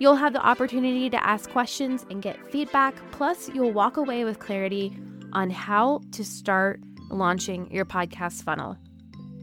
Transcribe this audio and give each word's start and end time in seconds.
You'll 0.00 0.16
have 0.16 0.32
the 0.32 0.40
opportunity 0.40 1.10
to 1.10 1.22
ask 1.22 1.50
questions 1.50 2.06
and 2.08 2.22
get 2.22 2.50
feedback, 2.50 2.94
plus, 3.12 3.50
you'll 3.50 3.72
walk 3.72 3.98
away 3.98 4.24
with 4.24 4.38
clarity 4.38 4.96
on 5.34 5.50
how 5.50 6.00
to 6.12 6.24
start 6.24 6.80
launching 7.10 7.70
your 7.70 7.84
podcast 7.84 8.42
funnel. 8.42 8.78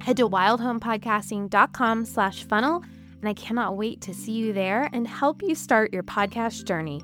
Head 0.02 0.18
to 0.18 0.28
wildhomepodcasting.com 0.28 2.06
slash 2.06 2.44
funnel, 2.46 2.84
and 3.20 3.30
I 3.30 3.36
cannot 3.36 3.78
wait 3.78 4.02
to 4.02 4.16
see 4.16 4.32
you 4.32 4.52
there 4.52 4.90
and 4.94 5.08
help 5.08 5.44
you 5.44 5.54
start 5.54 5.94
your 5.94 6.02
podcast 6.02 6.66
journey. 6.66 7.04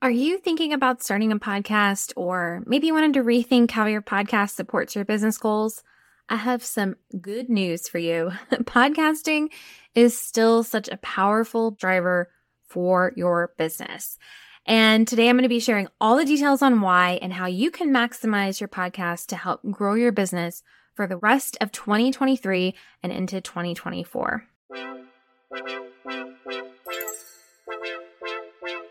Are 0.00 0.10
you 0.10 0.38
thinking 0.38 0.72
about 0.72 1.02
starting 1.02 1.30
a 1.30 1.38
podcast, 1.38 2.14
or 2.16 2.62
maybe 2.64 2.86
you 2.86 2.94
wanted 2.94 3.12
to 3.14 3.22
rethink 3.22 3.70
how 3.70 3.84
your 3.84 4.00
podcast 4.02 4.54
supports 4.54 4.94
your 4.94 5.04
business 5.04 5.36
goals? 5.36 5.82
I 6.28 6.36
have 6.36 6.64
some 6.64 6.96
good 7.20 7.48
news 7.48 7.88
for 7.88 7.98
you. 7.98 8.32
Podcasting 8.50 9.48
is 9.94 10.18
still 10.18 10.64
such 10.64 10.88
a 10.88 10.96
powerful 10.96 11.70
driver 11.70 12.30
for 12.66 13.12
your 13.14 13.52
business. 13.56 14.18
And 14.66 15.06
today 15.06 15.28
I'm 15.28 15.36
going 15.36 15.44
to 15.44 15.48
be 15.48 15.60
sharing 15.60 15.86
all 16.00 16.16
the 16.16 16.24
details 16.24 16.62
on 16.62 16.80
why 16.80 17.20
and 17.22 17.32
how 17.32 17.46
you 17.46 17.70
can 17.70 17.90
maximize 17.90 18.58
your 18.58 18.68
podcast 18.68 19.26
to 19.26 19.36
help 19.36 19.60
grow 19.70 19.94
your 19.94 20.10
business 20.10 20.64
for 20.94 21.06
the 21.06 21.16
rest 21.16 21.56
of 21.60 21.70
2023 21.70 22.74
and 23.04 23.12
into 23.12 23.40
2024. 23.40 24.44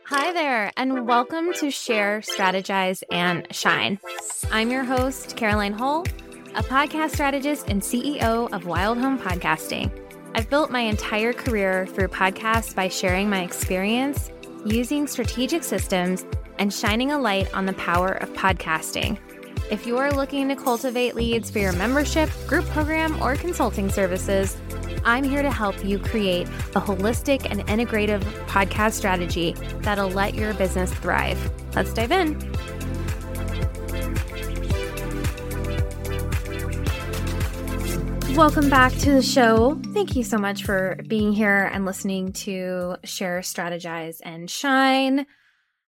Hi 0.08 0.31
there, 0.31 0.72
and 0.77 1.05
welcome 1.05 1.52
to 1.55 1.70
Share, 1.70 2.22
Strategize, 2.22 3.03
and 3.11 3.45
Shine. 3.53 3.99
I'm 4.52 4.72
your 4.72 4.86
host, 4.86 5.36
Caroline 5.36 5.73
Hull 5.73 6.05
a 6.56 6.64
podcast 6.64 7.11
strategist 7.11 7.67
and 7.67 7.81
CEO 7.81 8.50
of 8.53 8.66
Wild 8.66 8.98
Home 8.98 9.20
Podcasting. 9.20 9.92
I've 10.36 10.50
built 10.50 10.72
my 10.72 10.80
entire 10.80 11.34
career 11.34 11.86
through 11.86 12.08
podcasts 12.08 12.73
by 12.73 12.88
sharing 12.88 13.30
my 13.30 13.42
experience, 13.42 14.31
using 14.66 15.06
strategic 15.06 15.66
systems, 15.66 16.26
and 16.58 16.73
shining 16.73 17.11
a 17.11 17.20
light 17.20 17.53
on 17.53 17.66
the 17.66 17.73
power 17.73 18.11
of 18.14 18.31
podcasting. 18.31 19.20
If 19.70 19.86
you 19.86 19.98
are 19.98 20.14
looking 20.14 20.48
to 20.48 20.56
cultivate 20.56 21.14
leads 21.14 21.52
for 21.52 21.59
your 21.59 21.73
membership, 21.73 22.30
group 22.48 22.64
program, 22.67 23.22
or 23.22 23.36
consulting 23.36 23.89
services, 23.89 24.56
I'm 25.03 25.26
here 25.26 25.42
to 25.42 25.52
help 25.52 25.83
you 25.83 26.00
create 26.00 26.48
a 26.48 26.80
holistic 26.80 27.48
and 27.50 27.67
integrative 27.67 28.22
podcast 28.48 28.94
strategy 28.94 29.56
that'll 29.81 30.09
let 30.09 30.36
your 30.36 30.53
business 30.53 30.94
thrive. 30.94 31.52
Let's 31.76 31.94
dive 31.94 32.14
in. 32.14 32.39
Welcome 38.36 38.69
back 38.69 38.91
to 38.97 39.11
the 39.11 39.22
show. 39.22 39.80
Thank 39.94 40.17
you 40.17 40.23
so 40.23 40.38
much 40.38 40.66
for 40.66 41.00
being 41.08 41.31
here 41.31 41.69
and 41.72 41.86
listening 41.86 42.33
to 42.33 42.97
Share, 43.05 43.39
Strategize, 43.39 44.19
and 44.22 44.52
Shine. 44.52 45.25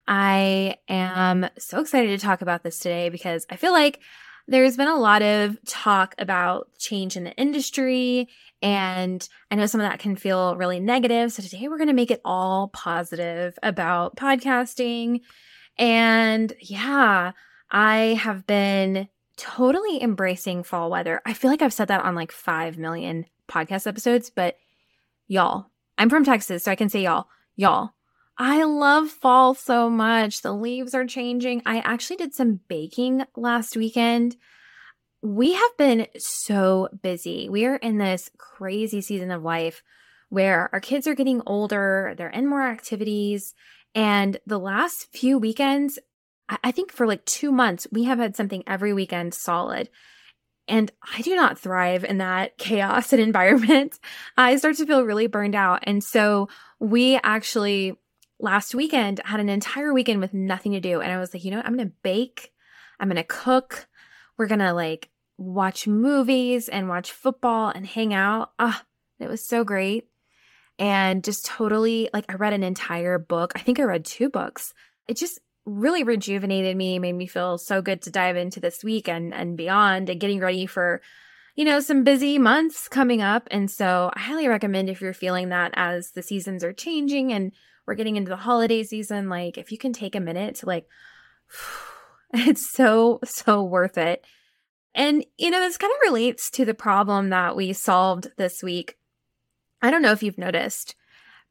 I 0.07 0.75
am 0.87 1.49
so 1.57 1.79
excited 1.79 2.09
to 2.09 2.23
talk 2.23 2.43
about 2.43 2.61
this 2.61 2.77
today 2.77 3.09
because 3.09 3.47
I 3.49 3.55
feel 3.55 3.71
like 3.71 3.99
there's 4.47 4.77
been 4.77 4.87
a 4.87 4.95
lot 4.95 5.23
of 5.23 5.57
talk 5.65 6.13
about 6.19 6.67
change 6.77 7.17
in 7.17 7.23
the 7.23 7.33
industry, 7.33 8.29
and 8.61 9.27
I 9.49 9.55
know 9.55 9.65
some 9.65 9.81
of 9.81 9.89
that 9.89 9.97
can 9.97 10.15
feel 10.15 10.55
really 10.55 10.79
negative. 10.79 11.31
So 11.31 11.41
today 11.41 11.67
we're 11.67 11.79
going 11.79 11.87
to 11.87 11.93
make 11.93 12.11
it 12.11 12.21
all 12.23 12.67
positive 12.67 13.57
about 13.63 14.17
podcasting. 14.17 15.21
And 15.79 16.53
yeah, 16.59 17.31
I 17.71 17.97
have 18.21 18.45
been 18.45 19.09
totally 19.37 20.01
embracing 20.01 20.63
fall 20.63 20.89
weather. 20.89 21.21
I 21.25 21.33
feel 21.33 21.51
like 21.51 21.61
I've 21.61 21.73
said 21.73 21.89
that 21.89 22.03
on 22.03 22.15
like 22.15 22.31
5 22.31 22.77
million 22.77 23.25
podcast 23.47 23.87
episodes, 23.87 24.29
but 24.29 24.57
y'all, 25.27 25.67
I'm 25.97 26.09
from 26.09 26.25
Texas, 26.25 26.63
so 26.63 26.71
I 26.71 26.75
can 26.75 26.89
say 26.89 27.03
y'all, 27.03 27.27
y'all. 27.55 27.91
I 28.37 28.63
love 28.63 29.09
fall 29.09 29.53
so 29.53 29.89
much. 29.89 30.41
The 30.41 30.51
leaves 30.51 30.93
are 30.93 31.05
changing. 31.05 31.61
I 31.65 31.79
actually 31.79 32.17
did 32.17 32.33
some 32.33 32.59
baking 32.67 33.23
last 33.35 33.77
weekend. 33.77 34.35
We 35.21 35.53
have 35.53 35.77
been 35.77 36.07
so 36.17 36.89
busy. 37.01 37.47
We 37.49 37.65
are 37.65 37.77
in 37.77 37.97
this 37.97 38.29
crazy 38.37 38.99
season 38.99 39.31
of 39.31 39.43
life 39.43 39.81
where 40.29 40.69
our 40.73 40.81
kids 40.81 41.07
are 41.07 41.15
getting 41.15 41.41
older, 41.45 42.13
they're 42.17 42.29
in 42.29 42.47
more 42.47 42.63
activities. 42.63 43.53
And 43.93 44.37
the 44.45 44.59
last 44.59 45.07
few 45.13 45.37
weekends, 45.39 45.97
I 46.47 46.71
think 46.71 46.91
for 46.91 47.07
like 47.07 47.25
two 47.25 47.51
months, 47.51 47.87
we 47.91 48.03
have 48.03 48.19
had 48.19 48.35
something 48.35 48.63
every 48.67 48.93
weekend 48.93 49.33
solid. 49.33 49.89
And 50.67 50.91
I 51.15 51.21
do 51.21 51.35
not 51.35 51.59
thrive 51.59 52.03
in 52.03 52.19
that 52.19 52.57
chaos 52.57 53.13
and 53.13 53.21
environment. 53.21 53.99
I 54.37 54.55
start 54.57 54.77
to 54.77 54.85
feel 54.85 55.03
really 55.03 55.27
burned 55.27 55.55
out. 55.55 55.79
And 55.83 56.03
so 56.03 56.49
we 56.79 57.19
actually 57.23 57.97
last 58.39 58.75
weekend 58.75 59.21
had 59.23 59.39
an 59.39 59.49
entire 59.49 59.93
weekend 59.93 60.19
with 60.19 60.33
nothing 60.33 60.73
to 60.73 60.79
do. 60.79 61.01
And 61.01 61.11
I 61.11 61.19
was 61.19 61.33
like, 61.33 61.43
you 61.43 61.51
know 61.51 61.57
what? 61.57 61.65
I'm 61.65 61.75
going 61.75 61.89
to 61.89 61.95
bake. 62.03 62.51
I'm 62.99 63.07
going 63.07 63.15
to 63.17 63.23
cook. 63.23 63.87
We're 64.37 64.47
going 64.47 64.59
to 64.59 64.73
like 64.73 65.09
watch 65.37 65.87
movies 65.87 66.69
and 66.69 66.89
watch 66.89 67.11
football 67.11 67.69
and 67.69 67.85
hang 67.85 68.13
out. 68.13 68.51
Ah, 68.59 68.83
it 69.19 69.29
was 69.29 69.43
so 69.43 69.63
great. 69.63 70.07
And 70.77 71.23
just 71.23 71.45
totally 71.45 72.09
like 72.13 72.25
I 72.27 72.35
read 72.35 72.53
an 72.53 72.63
entire 72.63 73.17
book. 73.17 73.53
I 73.55 73.59
think 73.59 73.79
I 73.79 73.83
read 73.83 74.03
two 74.03 74.29
books. 74.29 74.73
It 75.07 75.15
just 75.17 75.39
really 75.65 76.03
rejuvenated 76.03 76.77
me, 76.77 76.99
made 76.99 77.13
me 77.13 77.27
feel 77.27 77.57
so 77.57 77.81
good 77.81 78.01
to 78.03 78.11
dive 78.11 78.35
into 78.35 78.59
this 78.59 78.83
week 78.83 79.09
and, 79.09 79.33
and 79.33 79.57
beyond 79.57 80.09
and 80.09 80.19
getting 80.19 80.39
ready 80.39 80.65
for, 80.65 81.01
you 81.55 81.65
know, 81.65 81.79
some 81.79 82.03
busy 82.03 82.37
months 82.37 82.87
coming 82.87 83.21
up. 83.21 83.47
And 83.49 83.69
so 83.69 84.11
I 84.13 84.19
highly 84.19 84.47
recommend 84.47 84.89
if 84.89 85.01
you're 85.01 85.13
feeling 85.13 85.49
that 85.49 85.71
as 85.75 86.11
the 86.11 86.21
seasons 86.21 86.63
are 86.63 86.73
changing 86.73 87.33
and 87.33 87.51
we're 87.87 87.95
getting 87.95 88.15
into 88.15 88.29
the 88.29 88.37
holiday 88.37 88.83
season, 88.83 89.29
like 89.29 89.57
if 89.57 89.71
you 89.71 89.77
can 89.77 89.93
take 89.93 90.15
a 90.15 90.19
minute 90.19 90.55
to 90.55 90.65
like, 90.67 90.87
it's 92.33 92.71
so, 92.71 93.19
so 93.23 93.63
worth 93.63 93.97
it. 93.97 94.23
And, 94.93 95.25
you 95.37 95.51
know, 95.51 95.59
this 95.59 95.77
kind 95.77 95.91
of 95.91 96.07
relates 96.07 96.49
to 96.51 96.63
the 96.63 96.73
problem 96.73 97.29
that 97.29 97.55
we 97.55 97.73
solved 97.73 98.29
this 98.37 98.63
week. 98.63 98.97
I 99.81 99.91
don't 99.91 100.01
know 100.01 100.13
if 100.13 100.23
you've 100.23 100.37
noticed, 100.37 100.95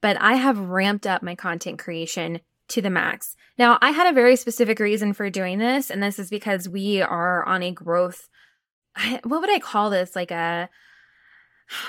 but 0.01 0.17
I 0.21 0.35
have 0.35 0.59
ramped 0.59 1.07
up 1.07 1.23
my 1.23 1.35
content 1.35 1.79
creation 1.79 2.41
to 2.69 2.83
the 2.83 2.91
max. 2.91 3.37
Now, 3.59 3.79
I 3.81 3.91
had 3.91 4.11
a 4.11 4.15
very 4.15 4.37
specific 4.37 4.79
reason 4.81 5.13
for 5.13 5.31
doing 5.31 5.59
this, 5.59 5.91
and 5.91 6.03
this 6.03 6.19
is 6.19 6.31
because 6.31 6.69
we 6.69 7.03
are 7.03 7.45
on 7.45 7.63
a 7.63 7.71
growth. 7.71 8.29
What 9.25 9.41
would 9.41 9.51
I 9.51 9.59
call 9.59 9.91
this? 9.91 10.15
Like 10.15 10.31
a, 10.31 10.69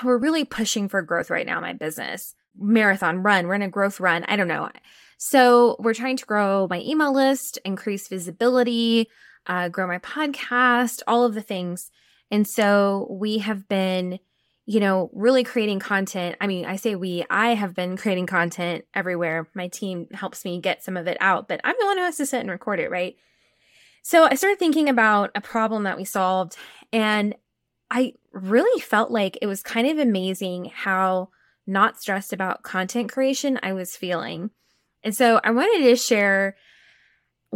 we're 0.04 0.18
really 0.18 0.44
pushing 0.44 0.88
for 0.88 1.02
growth 1.02 1.30
right 1.30 1.46
now, 1.46 1.60
my 1.60 1.72
business. 1.72 2.34
Marathon 2.58 3.22
run. 3.22 3.46
We're 3.46 3.54
in 3.54 3.62
a 3.62 3.68
growth 3.68 4.00
run. 4.00 4.24
I 4.24 4.36
don't 4.36 4.48
know. 4.48 4.70
So 5.18 5.76
we're 5.78 5.94
trying 5.94 6.16
to 6.16 6.26
grow 6.26 6.66
my 6.68 6.80
email 6.80 7.12
list, 7.12 7.58
increase 7.64 8.08
visibility, 8.08 9.08
uh, 9.46 9.68
grow 9.68 9.86
my 9.86 9.98
podcast, 9.98 11.02
all 11.06 11.24
of 11.24 11.34
the 11.34 11.42
things. 11.42 11.90
And 12.30 12.46
so 12.46 13.06
we 13.10 13.38
have 13.38 13.68
been 13.68 14.18
you 14.66 14.80
know, 14.80 15.10
really 15.14 15.44
creating 15.44 15.78
content. 15.78 16.36
I 16.40 16.48
mean, 16.48 16.66
I 16.66 16.74
say 16.74 16.96
we, 16.96 17.24
I 17.30 17.54
have 17.54 17.74
been 17.74 17.96
creating 17.96 18.26
content 18.26 18.84
everywhere. 18.92 19.46
My 19.54 19.68
team 19.68 20.08
helps 20.12 20.44
me 20.44 20.60
get 20.60 20.82
some 20.82 20.96
of 20.96 21.06
it 21.06 21.16
out, 21.20 21.46
but 21.46 21.60
I'm 21.62 21.76
the 21.78 21.86
one 21.86 21.98
who 21.98 22.04
has 22.04 22.16
to 22.16 22.26
sit 22.26 22.40
and 22.40 22.50
record 22.50 22.80
it, 22.80 22.90
right? 22.90 23.16
So 24.02 24.24
I 24.24 24.34
started 24.34 24.58
thinking 24.58 24.88
about 24.88 25.30
a 25.36 25.40
problem 25.40 25.84
that 25.84 25.96
we 25.96 26.04
solved, 26.04 26.56
and 26.92 27.34
I 27.90 28.14
really 28.32 28.80
felt 28.80 29.10
like 29.10 29.38
it 29.40 29.46
was 29.46 29.62
kind 29.62 29.86
of 29.86 29.98
amazing 29.98 30.72
how 30.74 31.30
not 31.66 32.00
stressed 32.00 32.32
about 32.32 32.62
content 32.62 33.10
creation 33.10 33.60
I 33.62 33.72
was 33.72 33.96
feeling. 33.96 34.50
And 35.02 35.14
so 35.14 35.40
I 35.42 35.52
wanted 35.52 35.84
to 35.84 35.96
share 35.96 36.56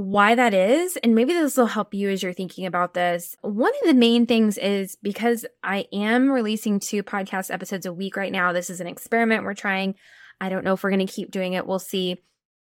why 0.01 0.35
that 0.35 0.55
is, 0.55 0.97
and 0.99 1.15
maybe 1.15 1.35
this 1.35 1.59
will 1.59 1.67
help 1.67 1.93
you 1.93 2.09
as 2.09 2.23
you're 2.23 2.33
thinking 2.33 2.65
about 2.65 2.95
this. 2.95 3.37
One 3.43 3.73
of 3.83 3.87
the 3.87 3.95
main 3.95 4.25
things 4.25 4.57
is 4.57 4.97
because 5.03 5.45
I 5.63 5.87
am 5.93 6.31
releasing 6.31 6.81
two 6.81 7.03
podcast 7.03 7.53
episodes 7.53 7.85
a 7.85 7.93
week 7.93 8.17
right 8.17 8.33
now. 8.33 8.53
This 8.53 8.71
is 8.71 8.81
an 8.81 8.87
experiment 8.87 9.45
we're 9.45 9.53
trying. 9.53 9.95
I 10.41 10.49
don't 10.49 10.65
know 10.65 10.73
if 10.73 10.83
we're 10.83 10.91
going 10.91 11.07
to 11.07 11.13
keep 11.13 11.31
doing 11.31 11.53
it. 11.53 11.67
We'll 11.67 11.79
see. 11.79 12.19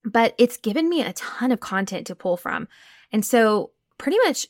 But 0.05 0.35
it's 0.38 0.56
given 0.56 0.88
me 0.88 1.03
a 1.03 1.12
ton 1.12 1.53
of 1.53 1.61
content 1.61 2.09
to 2.09 2.17
pull 2.17 2.37
from. 2.37 2.67
And 3.12 3.25
so, 3.25 3.71
pretty 3.97 4.19
much 4.25 4.49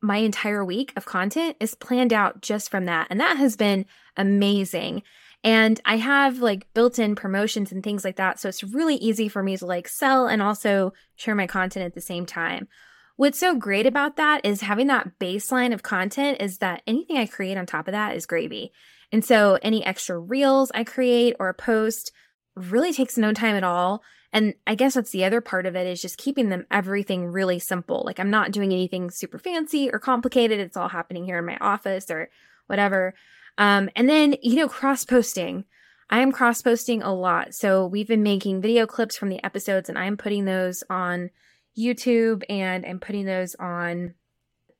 my 0.00 0.16
entire 0.16 0.64
week 0.64 0.94
of 0.96 1.04
content 1.04 1.56
is 1.60 1.74
planned 1.74 2.14
out 2.14 2.40
just 2.40 2.70
from 2.70 2.86
that. 2.86 3.08
And 3.10 3.20
that 3.20 3.36
has 3.36 3.56
been 3.56 3.84
amazing. 4.16 5.02
And 5.44 5.80
I 5.84 5.96
have 5.96 6.38
like 6.38 6.72
built 6.72 6.98
in 6.98 7.16
promotions 7.16 7.72
and 7.72 7.82
things 7.82 8.04
like 8.04 8.16
that. 8.16 8.38
So 8.38 8.48
it's 8.48 8.62
really 8.62 8.94
easy 8.96 9.28
for 9.28 9.42
me 9.42 9.56
to 9.56 9.66
like 9.66 9.88
sell 9.88 10.26
and 10.26 10.40
also 10.40 10.92
share 11.16 11.34
my 11.34 11.46
content 11.46 11.84
at 11.84 11.94
the 11.94 12.00
same 12.00 12.26
time. 12.26 12.68
What's 13.16 13.38
so 13.38 13.54
great 13.54 13.86
about 13.86 14.16
that 14.16 14.44
is 14.44 14.62
having 14.62 14.86
that 14.86 15.18
baseline 15.18 15.74
of 15.74 15.82
content 15.82 16.38
is 16.40 16.58
that 16.58 16.82
anything 16.86 17.18
I 17.18 17.26
create 17.26 17.58
on 17.58 17.66
top 17.66 17.88
of 17.88 17.92
that 17.92 18.16
is 18.16 18.26
gravy. 18.26 18.72
And 19.10 19.24
so 19.24 19.58
any 19.62 19.84
extra 19.84 20.18
reels 20.18 20.70
I 20.74 20.84
create 20.84 21.36
or 21.38 21.48
a 21.48 21.54
post 21.54 22.12
really 22.56 22.92
takes 22.92 23.18
no 23.18 23.32
time 23.32 23.56
at 23.56 23.64
all. 23.64 24.02
And 24.32 24.54
I 24.66 24.74
guess 24.74 24.94
that's 24.94 25.10
the 25.10 25.24
other 25.24 25.42
part 25.42 25.66
of 25.66 25.76
it 25.76 25.86
is 25.86 26.00
just 26.00 26.16
keeping 26.16 26.48
them 26.48 26.66
everything 26.70 27.26
really 27.26 27.58
simple. 27.58 28.02
Like 28.06 28.18
I'm 28.18 28.30
not 28.30 28.50
doing 28.50 28.72
anything 28.72 29.10
super 29.10 29.38
fancy 29.38 29.90
or 29.90 29.98
complicated. 29.98 30.58
It's 30.58 30.76
all 30.76 30.88
happening 30.88 31.26
here 31.26 31.38
in 31.38 31.44
my 31.44 31.58
office 31.60 32.10
or 32.10 32.30
whatever. 32.66 33.14
Um, 33.58 33.90
and 33.96 34.08
then, 34.08 34.36
you 34.42 34.56
know, 34.56 34.68
cross 34.68 35.04
posting. 35.04 35.64
I 36.10 36.20
am 36.20 36.32
cross 36.32 36.60
posting 36.60 37.02
a 37.02 37.14
lot. 37.14 37.54
So 37.54 37.86
we've 37.86 38.08
been 38.08 38.22
making 38.22 38.60
video 38.60 38.86
clips 38.86 39.16
from 39.16 39.28
the 39.28 39.42
episodes 39.44 39.88
and 39.88 39.98
I'm 39.98 40.16
putting 40.16 40.44
those 40.44 40.84
on 40.90 41.30
YouTube 41.78 42.42
and 42.48 42.84
I'm 42.84 43.00
putting 43.00 43.24
those 43.24 43.54
on 43.54 44.14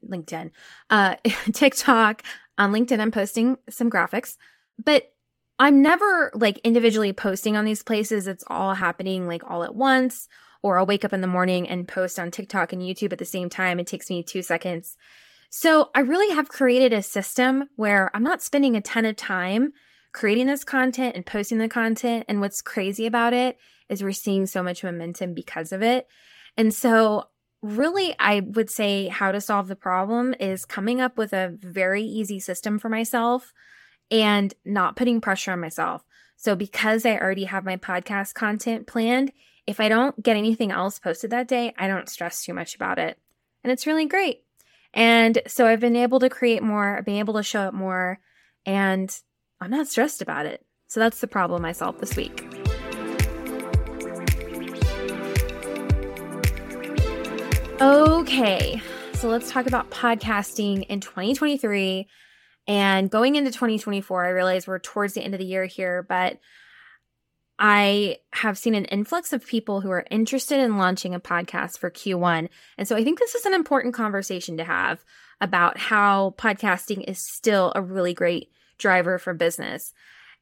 LinkedIn, 0.06 0.50
uh, 0.90 1.16
TikTok. 1.52 2.22
On 2.58 2.70
LinkedIn, 2.70 3.00
I'm 3.00 3.10
posting 3.10 3.56
some 3.70 3.90
graphics, 3.90 4.36
but 4.82 5.14
I'm 5.58 5.80
never 5.80 6.30
like 6.34 6.58
individually 6.58 7.12
posting 7.14 7.56
on 7.56 7.64
these 7.64 7.82
places. 7.82 8.26
It's 8.26 8.44
all 8.48 8.74
happening 8.74 9.26
like 9.26 9.42
all 9.48 9.64
at 9.64 9.74
once, 9.74 10.28
or 10.62 10.78
I'll 10.78 10.86
wake 10.86 11.04
up 11.04 11.14
in 11.14 11.22
the 11.22 11.26
morning 11.26 11.66
and 11.66 11.88
post 11.88 12.18
on 12.18 12.30
TikTok 12.30 12.72
and 12.72 12.82
YouTube 12.82 13.12
at 13.12 13.18
the 13.18 13.24
same 13.24 13.48
time. 13.48 13.80
It 13.80 13.86
takes 13.86 14.10
me 14.10 14.22
two 14.22 14.42
seconds. 14.42 14.96
So 15.54 15.90
I 15.94 16.00
really 16.00 16.34
have 16.34 16.48
created 16.48 16.94
a 16.94 17.02
system 17.02 17.68
where 17.76 18.10
I'm 18.14 18.22
not 18.22 18.40
spending 18.40 18.74
a 18.74 18.80
ton 18.80 19.04
of 19.04 19.16
time 19.16 19.74
creating 20.14 20.46
this 20.46 20.64
content 20.64 21.14
and 21.14 21.26
posting 21.26 21.58
the 21.58 21.68
content. 21.68 22.24
And 22.26 22.40
what's 22.40 22.62
crazy 22.62 23.04
about 23.04 23.34
it 23.34 23.58
is 23.90 24.02
we're 24.02 24.12
seeing 24.12 24.46
so 24.46 24.62
much 24.62 24.82
momentum 24.82 25.34
because 25.34 25.70
of 25.70 25.82
it. 25.82 26.06
And 26.56 26.72
so 26.72 27.24
really, 27.60 28.14
I 28.18 28.40
would 28.40 28.70
say 28.70 29.08
how 29.08 29.30
to 29.30 29.42
solve 29.42 29.68
the 29.68 29.76
problem 29.76 30.34
is 30.40 30.64
coming 30.64 31.02
up 31.02 31.18
with 31.18 31.34
a 31.34 31.54
very 31.60 32.02
easy 32.02 32.40
system 32.40 32.78
for 32.78 32.88
myself 32.88 33.52
and 34.10 34.54
not 34.64 34.96
putting 34.96 35.20
pressure 35.20 35.52
on 35.52 35.60
myself. 35.60 36.02
So 36.38 36.56
because 36.56 37.04
I 37.04 37.18
already 37.18 37.44
have 37.44 37.66
my 37.66 37.76
podcast 37.76 38.32
content 38.32 38.86
planned, 38.86 39.32
if 39.66 39.80
I 39.80 39.90
don't 39.90 40.22
get 40.22 40.38
anything 40.38 40.72
else 40.72 40.98
posted 40.98 41.28
that 41.28 41.46
day, 41.46 41.74
I 41.76 41.88
don't 41.88 42.08
stress 42.08 42.42
too 42.42 42.54
much 42.54 42.74
about 42.74 42.98
it. 42.98 43.18
And 43.62 43.70
it's 43.70 43.86
really 43.86 44.06
great. 44.06 44.44
And 44.94 45.40
so 45.46 45.66
I've 45.66 45.80
been 45.80 45.96
able 45.96 46.20
to 46.20 46.28
create 46.28 46.62
more, 46.62 46.98
I've 46.98 47.04
been 47.04 47.18
able 47.18 47.34
to 47.34 47.42
show 47.42 47.62
up 47.62 47.74
more, 47.74 48.20
and 48.66 49.14
I'm 49.60 49.70
not 49.70 49.88
stressed 49.88 50.22
about 50.22 50.46
it. 50.46 50.64
So 50.88 51.00
that's 51.00 51.20
the 51.20 51.26
problem 51.26 51.64
I 51.64 51.72
solved 51.72 52.00
this 52.00 52.16
week. 52.16 52.46
Okay, 57.80 58.80
so 59.14 59.28
let's 59.28 59.50
talk 59.50 59.66
about 59.66 59.90
podcasting 59.90 60.86
in 60.86 61.00
2023. 61.00 62.06
And 62.68 63.10
going 63.10 63.34
into 63.34 63.50
2024, 63.50 64.24
I 64.24 64.28
realize 64.28 64.66
we're 64.66 64.78
towards 64.78 65.14
the 65.14 65.22
end 65.22 65.34
of 65.34 65.40
the 65.40 65.46
year 65.46 65.64
here, 65.66 66.04
but 66.08 66.38
I 67.64 68.16
have 68.32 68.58
seen 68.58 68.74
an 68.74 68.86
influx 68.86 69.32
of 69.32 69.46
people 69.46 69.80
who 69.80 69.90
are 69.92 70.04
interested 70.10 70.58
in 70.58 70.78
launching 70.78 71.14
a 71.14 71.20
podcast 71.20 71.78
for 71.78 71.92
Q1. 71.92 72.48
And 72.76 72.88
so 72.88 72.96
I 72.96 73.04
think 73.04 73.20
this 73.20 73.36
is 73.36 73.46
an 73.46 73.54
important 73.54 73.94
conversation 73.94 74.56
to 74.56 74.64
have 74.64 75.04
about 75.40 75.78
how 75.78 76.34
podcasting 76.36 77.04
is 77.08 77.24
still 77.24 77.72
a 77.76 77.80
really 77.80 78.14
great 78.14 78.50
driver 78.78 79.16
for 79.16 79.32
business. 79.32 79.94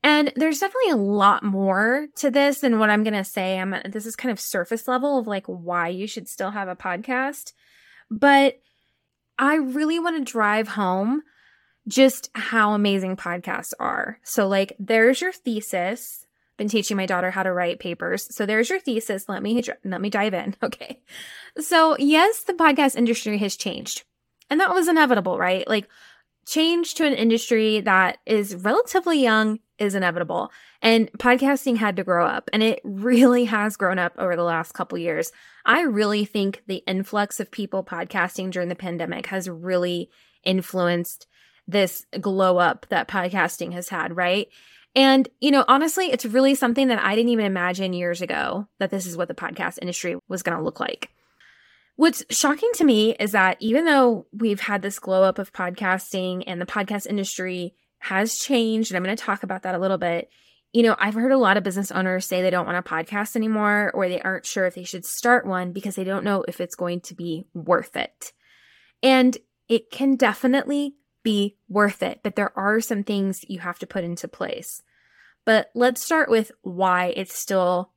And 0.03 0.33
there's 0.35 0.61
definitely 0.61 0.93
a 0.93 0.97
lot 0.97 1.43
more 1.43 2.07
to 2.17 2.31
this 2.31 2.61
than 2.61 2.79
what 2.79 2.89
I'm 2.89 3.05
going 3.05 3.13
to 3.13 3.23
say. 3.23 3.59
I'm 3.59 3.75
this 3.85 4.07
is 4.07 4.17
kind 4.17 4.33
of 4.33 4.41
surface 4.41 4.89
level 4.89 5.19
of 5.19 5.27
like 5.27 5.45
why 5.45 5.89
you 5.89 6.07
should 6.07 6.27
still 6.27 6.53
have 6.53 6.69
a 6.69 6.77
podcast. 6.77 7.53
But 8.11 8.61
I 9.39 9.57
really 9.57 9.99
want 9.99 10.17
to 10.17 10.33
drive 10.33 10.69
home 10.69 11.21
just 11.87 12.31
how 12.35 12.73
amazing 12.73 13.17
podcasts 13.17 13.75
are. 13.79 14.19
So 14.23 14.49
like 14.49 14.75
there's 14.79 15.21
your 15.21 15.33
thesis 15.33 16.25
been 16.61 16.69
teaching 16.69 16.97
my 16.99 17.07
daughter 17.07 17.31
how 17.31 17.43
to 17.43 17.53
write 17.55 17.81
papers. 17.81 18.33
So 18.37 18.45
there's 18.45 18.69
your 18.69 18.79
thesis. 18.79 19.31
Let 19.31 19.43
me 19.43 19.63
let 19.83 20.01
me 20.01 20.11
dive 20.11 20.35
in. 20.35 20.55
Okay. 20.63 21.01
So, 21.59 21.97
yes, 21.99 22.45
the 22.45 22.53
podcast 22.53 22.97
industry 22.97 23.39
has 23.39 23.57
changed. 23.57 24.05
And 24.51 24.61
that 24.61 24.75
was 24.75 24.87
inevitable, 24.89 25.39
right? 25.39 25.67
Like 25.67 25.89
change 26.47 26.95
to 26.95 27.07
an 27.07 27.15
industry 27.15 27.81
that 27.81 28.19
is 28.27 28.55
relatively 28.55 29.23
young 29.23 29.59
is 29.79 29.95
inevitable. 29.95 30.53
And 30.83 31.11
podcasting 31.13 31.79
had 31.79 31.97
to 31.97 32.05
grow 32.05 32.27
up, 32.27 32.51
and 32.53 32.63
it 32.63 32.81
really 32.85 33.47
has 33.47 33.77
grown 33.77 33.99
up 33.99 34.13
over 34.19 34.37
the 34.37 34.45
last 34.45 34.73
couple 34.73 34.99
years. 34.99 35.33
I 35.65 35.83
really 35.83 36.27
think 36.27 36.63
the 36.67 36.83
influx 36.87 37.41
of 37.41 37.51
people 37.51 37.83
podcasting 37.83 38.51
during 38.51 38.69
the 38.69 38.75
pandemic 38.75 39.27
has 39.27 39.49
really 39.49 40.11
influenced 40.45 41.27
this 41.67 42.05
glow 42.21 42.59
up 42.59 42.87
that 42.91 43.09
podcasting 43.09 43.73
has 43.73 43.89
had, 43.89 44.17
right? 44.17 44.49
And, 44.95 45.29
you 45.41 45.51
know, 45.51 45.65
honestly, 45.69 46.11
it's 46.11 46.25
really 46.25 46.55
something 46.55 46.89
that 46.89 47.03
I 47.03 47.15
didn't 47.15 47.31
even 47.31 47.45
imagine 47.45 47.93
years 47.93 48.23
ago 48.23 48.67
that 48.79 48.91
this 48.91 49.07
is 49.07 49.17
what 49.17 49.29
the 49.29 49.35
podcast 49.35 49.79
industry 49.81 50.17
was 50.29 50.43
going 50.43 50.57
to 50.57 50.65
look 50.65 50.81
like. 50.81 51.11
What's 51.97 52.25
shocking 52.31 52.71
to 52.75 52.85
me 52.85 53.15
is 53.21 53.33
that 53.33 53.57
even 53.61 53.85
though 53.85 54.27
we've 54.33 54.61
had 54.61 54.83
this 54.83 54.99
glow 54.99 55.23
up 55.23 55.39
of 55.39 55.53
podcasting 55.53 56.45
and 56.47 56.61
the 56.61 56.67
podcast 56.67 57.07
industry 57.07 57.75
has 57.99 58.37
changed, 58.37 58.91
and 58.91 58.97
I'm 58.97 59.05
going 59.05 59.17
to 59.17 59.23
talk 59.23 59.43
about 59.43 59.63
that 59.63 59.75
a 59.75 59.79
little 59.79 59.99
bit, 59.99 60.31
you 60.73 60.83
know, 60.83 60.97
I've 60.99 61.15
heard 61.15 61.33
a 61.33 61.39
lot 61.39 61.57
of 61.57 61.63
business 61.63 61.91
owners 61.91 62.27
say 62.27 62.43
they 62.43 62.51
don't 62.51 62.67
want 62.67 62.79
a 62.79 62.89
podcast 62.89 63.37
anymore 63.37 63.91
or 63.95 64.09
they 64.09 64.21
aren't 64.21 64.47
sure 64.47 64.67
if 64.67 64.75
they 64.75 64.85
should 64.85 65.05
start 65.05 65.47
one 65.47 65.73
because 65.73 65.95
they 65.97 66.05
don't 66.05 66.25
know 66.25 66.45
if 66.49 66.61
it's 66.61 66.75
going 66.75 67.01
to 67.03 67.15
be 67.15 67.45
worth 67.55 67.97
it. 67.97 68.33
And 69.03 69.37
it 69.69 69.91
can 69.91 70.17
definitely 70.17 70.95
be 71.23 71.57
worth 71.69 72.03
it, 72.03 72.21
but 72.23 72.37
there 72.37 72.57
are 72.59 72.81
some 72.81 73.05
things 73.05 73.45
you 73.49 73.61
have 73.61 73.79
to 73.81 73.87
put 73.87 74.05
into 74.05 74.29
place. 74.29 74.83
But 75.45 75.71
let's 75.75 76.03
start 76.03 76.31
with 76.31 76.53
why 76.63 77.13
it's 77.17 77.37
still 77.37 77.91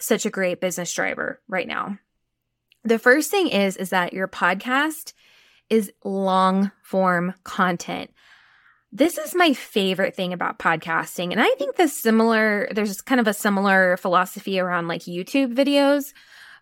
such 0.00 0.26
a 0.26 0.30
great 0.30 0.60
business 0.60 0.92
driver 0.92 1.40
right 1.48 1.66
now. 1.66 1.98
The 2.84 2.98
first 2.98 3.30
thing 3.30 3.48
is 3.48 3.76
is 3.76 3.90
that 3.90 4.12
your 4.12 4.28
podcast 4.28 5.12
is 5.68 5.92
long 6.04 6.70
form 6.82 7.34
content. 7.44 8.10
This 8.90 9.18
is 9.18 9.34
my 9.34 9.52
favorite 9.52 10.16
thing 10.16 10.32
about 10.32 10.58
podcasting. 10.58 11.32
And 11.32 11.40
I 11.40 11.48
think 11.58 11.76
this 11.76 12.00
similar, 12.00 12.68
there's 12.72 13.02
kind 13.02 13.20
of 13.20 13.26
a 13.26 13.34
similar 13.34 13.98
philosophy 13.98 14.58
around 14.58 14.88
like 14.88 15.02
YouTube 15.02 15.54
videos. 15.54 16.14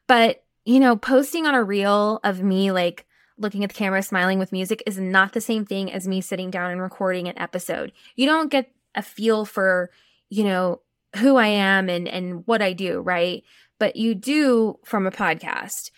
But, 0.09 0.43
you 0.65 0.81
know, 0.81 0.97
posting 0.97 1.47
on 1.47 1.55
a 1.55 1.63
reel 1.63 2.19
of 2.25 2.43
me 2.43 2.73
like 2.73 3.06
looking 3.39 3.65
at 3.65 3.71
the 3.71 3.75
camera, 3.75 4.03
smiling 4.03 4.39
with 4.39 4.53
music 4.53 4.83
is 4.87 4.99
not 4.99 5.33
the 5.33 5.41
same 5.41 5.65
thing 5.65 5.93
as 5.93 6.09
me 6.09 6.21
sitting 6.21 6.51
down 6.51 6.71
and 6.71 6.81
recording 6.81 7.29
an 7.29 7.39
episode. 7.39 7.93
You 8.15 8.27
don't 8.27 8.51
get 8.51 8.73
a 8.95 9.03
feel 9.03 9.45
for, 9.45 9.91
you 10.29 10.45
know, 10.45 10.81
who 11.17 11.37
I 11.37 11.49
am 11.49 11.89
and, 11.89 12.09
and 12.09 12.47
what 12.47 12.63
I 12.63 12.73
do, 12.73 13.01
right? 13.01 13.43
But 13.79 13.97
you 13.97 14.15
do 14.15 14.79
from 14.85 15.07
a 15.07 15.11
podcast. 15.11 15.91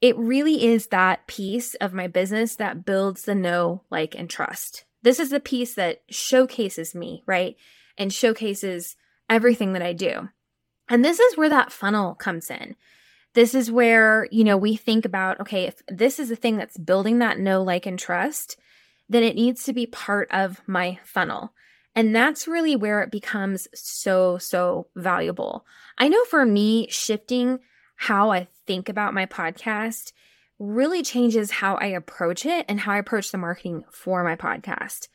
It 0.00 0.16
really 0.16 0.64
is 0.64 0.88
that 0.88 1.26
piece 1.26 1.74
of 1.76 1.94
my 1.94 2.06
business 2.06 2.56
that 2.56 2.84
builds 2.84 3.22
the 3.22 3.34
know, 3.34 3.82
like, 3.90 4.14
and 4.14 4.28
trust. 4.28 4.84
This 5.02 5.18
is 5.18 5.30
the 5.30 5.40
piece 5.40 5.74
that 5.74 6.02
showcases 6.10 6.94
me, 6.94 7.22
right? 7.26 7.56
And 7.96 8.12
showcases 8.12 8.96
everything 9.28 9.72
that 9.72 9.82
I 9.82 9.92
do. 9.92 10.28
And 10.88 11.04
this 11.04 11.18
is 11.18 11.36
where 11.36 11.48
that 11.48 11.72
funnel 11.72 12.14
comes 12.14 12.50
in 12.50 12.76
this 13.36 13.54
is 13.54 13.70
where, 13.70 14.26
you 14.32 14.42
know, 14.44 14.56
we 14.56 14.76
think 14.76 15.04
about, 15.04 15.38
okay, 15.40 15.64
if 15.64 15.82
this 15.88 16.18
is 16.18 16.30
the 16.30 16.36
thing 16.36 16.56
that's 16.56 16.78
building 16.78 17.18
that 17.18 17.38
know, 17.38 17.62
like, 17.62 17.84
and 17.84 17.98
trust, 17.98 18.56
then 19.10 19.22
it 19.22 19.36
needs 19.36 19.62
to 19.64 19.74
be 19.74 19.84
part 19.84 20.26
of 20.30 20.62
my 20.66 20.98
funnel. 21.04 21.52
And 21.94 22.16
that's 22.16 22.48
really 22.48 22.76
where 22.76 23.02
it 23.02 23.10
becomes 23.10 23.68
so, 23.74 24.38
so 24.38 24.86
valuable. 24.96 25.66
I 25.98 26.08
know 26.08 26.24
for 26.24 26.46
me, 26.46 26.88
shifting 26.88 27.58
how 27.96 28.30
I 28.32 28.48
think 28.66 28.88
about 28.88 29.12
my 29.12 29.26
podcast 29.26 30.12
really 30.58 31.02
changes 31.02 31.50
how 31.50 31.74
I 31.74 31.88
approach 31.88 32.46
it 32.46 32.64
and 32.70 32.80
how 32.80 32.92
I 32.92 32.98
approach 32.98 33.32
the 33.32 33.38
marketing 33.38 33.84
for 33.90 34.24
my 34.24 34.36
podcast. 34.36 35.08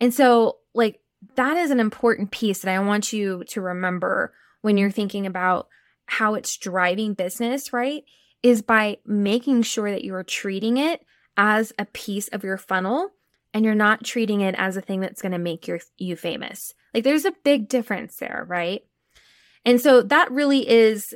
And 0.00 0.14
so, 0.14 0.56
like, 0.72 1.00
that 1.34 1.58
is 1.58 1.70
an 1.70 1.80
important 1.80 2.30
piece 2.30 2.60
that 2.60 2.74
I 2.74 2.78
want 2.78 3.12
you 3.12 3.44
to 3.48 3.60
remember 3.60 4.32
when 4.62 4.78
you're 4.78 4.90
thinking 4.90 5.26
about 5.26 5.68
how 6.06 6.34
it's 6.34 6.56
driving 6.56 7.14
business, 7.14 7.72
right? 7.72 8.04
Is 8.42 8.62
by 8.62 8.98
making 9.04 9.62
sure 9.62 9.90
that 9.90 10.04
you're 10.04 10.22
treating 10.22 10.76
it 10.76 11.04
as 11.36 11.72
a 11.78 11.84
piece 11.86 12.28
of 12.28 12.44
your 12.44 12.56
funnel 12.56 13.10
and 13.52 13.64
you're 13.64 13.74
not 13.74 14.04
treating 14.04 14.40
it 14.40 14.54
as 14.56 14.76
a 14.76 14.80
thing 14.80 15.00
that's 15.00 15.22
going 15.22 15.32
to 15.32 15.38
make 15.38 15.66
your, 15.66 15.80
you 15.98 16.16
famous. 16.16 16.74
Like 16.92 17.04
there's 17.04 17.24
a 17.24 17.34
big 17.44 17.68
difference 17.68 18.16
there, 18.16 18.44
right? 18.48 18.82
And 19.64 19.80
so 19.80 20.02
that 20.02 20.30
really 20.30 20.68
is 20.68 21.14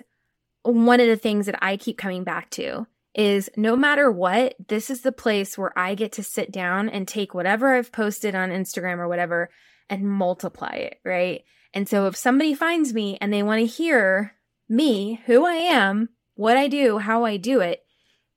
one 0.62 1.00
of 1.00 1.06
the 1.06 1.16
things 1.16 1.46
that 1.46 1.62
I 1.62 1.76
keep 1.76 1.96
coming 1.96 2.24
back 2.24 2.50
to 2.50 2.86
is 3.14 3.50
no 3.56 3.76
matter 3.76 4.10
what, 4.10 4.54
this 4.68 4.90
is 4.90 5.02
the 5.02 5.12
place 5.12 5.58
where 5.58 5.76
I 5.78 5.94
get 5.94 6.12
to 6.12 6.22
sit 6.22 6.52
down 6.52 6.88
and 6.88 7.06
take 7.06 7.34
whatever 7.34 7.74
I've 7.74 7.92
posted 7.92 8.34
on 8.34 8.50
Instagram 8.50 8.98
or 8.98 9.08
whatever 9.08 9.50
and 9.88 10.08
multiply 10.08 10.74
it, 10.74 11.00
right? 11.04 11.44
And 11.74 11.88
so 11.88 12.06
if 12.06 12.16
somebody 12.16 12.54
finds 12.54 12.92
me 12.92 13.18
and 13.20 13.32
they 13.32 13.42
want 13.42 13.60
to 13.60 13.66
hear 13.66 14.34
me, 14.70 15.20
who 15.26 15.44
I 15.44 15.54
am, 15.54 16.08
what 16.34 16.56
I 16.56 16.68
do, 16.68 16.98
how 16.98 17.24
I 17.24 17.36
do 17.36 17.60
it, 17.60 17.82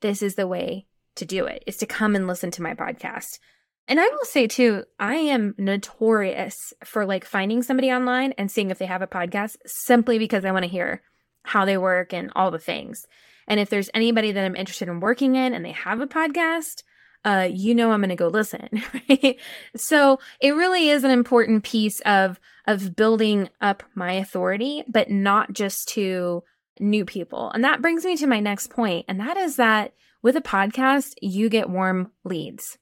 this 0.02 0.22
is 0.22 0.36
the 0.36 0.48
way 0.48 0.88
to 1.16 1.25
do 1.25 1.46
it 1.46 1.63
is 1.68 1.78
to 1.78 1.86
come 1.86 2.16
and 2.16 2.28
listen 2.28 2.52
to 2.52 2.62
my 2.62 2.74
podcast. 2.74 3.40
And 3.88 4.00
I 4.00 4.08
will 4.08 4.25
say 4.25 4.48
too, 4.48 4.84
I 5.00 5.16
am 5.16 5.56
notorious 5.58 6.74
for 6.84 7.06
like 7.06 7.24
finding 7.24 7.62
somebody 7.62 7.92
online 7.92 8.34
and 8.38 8.50
seeing 8.50 8.72
if 8.72 8.80
they 8.80 8.86
have 8.86 9.02
a 9.02 9.08
podcast 9.08 9.58
simply 9.66 10.18
because 10.18 10.44
I 10.44 10.52
want 10.52 10.63
to 10.63 10.72
hear 10.72 11.02
how 11.44 11.66
they 11.66 11.78
work 11.78 12.13
and 12.13 12.32
all 12.36 12.50
the 12.50 12.60
things. 12.60 13.06
And 13.48 13.60
if 13.60 13.70
there's 13.70 13.90
anybody 13.94 14.32
that 14.32 14.44
I'm 14.44 14.56
interested 14.56 14.88
in 14.88 15.02
working 15.02 15.36
in 15.36 15.54
and 15.54 15.63
they 15.63 15.74
have 15.74 16.02
a 16.02 16.08
podcast, 16.08 16.84
uh, 17.25 17.48
you 17.51 17.74
know 17.74 17.92
I'm 17.92 18.01
going 18.01 18.10
to 18.10 18.15
go 18.15 18.27
listen, 18.27 18.70
right? 19.10 19.38
So 19.75 20.20
it 20.39 20.51
really 20.51 20.89
is 20.89 21.03
an 21.03 21.12
important 21.12 21.63
piece 21.63 22.00
of 22.01 22.39
of 22.65 22.96
building 22.96 23.50
up 23.60 23.84
my 23.94 24.13
authority, 24.13 24.84
but 24.88 25.10
not 25.10 25.51
just 25.51 25.89
to 25.89 26.44
new 26.80 27.03
people. 27.03 27.51
And 27.51 27.63
that 27.63 27.82
brings 27.82 28.06
me 28.06 28.15
to 28.18 28.27
my 28.27 28.39
next 28.39 28.70
point, 28.70 29.06
and 29.08 29.20
that 29.20 29.38
is 29.38 29.58
that 29.58 29.94
with 30.22 30.36
a 30.38 30.42
podcast, 30.42 31.15
you 31.22 31.50
get 31.50 31.70
warm 31.70 32.12
leads. 32.24 32.77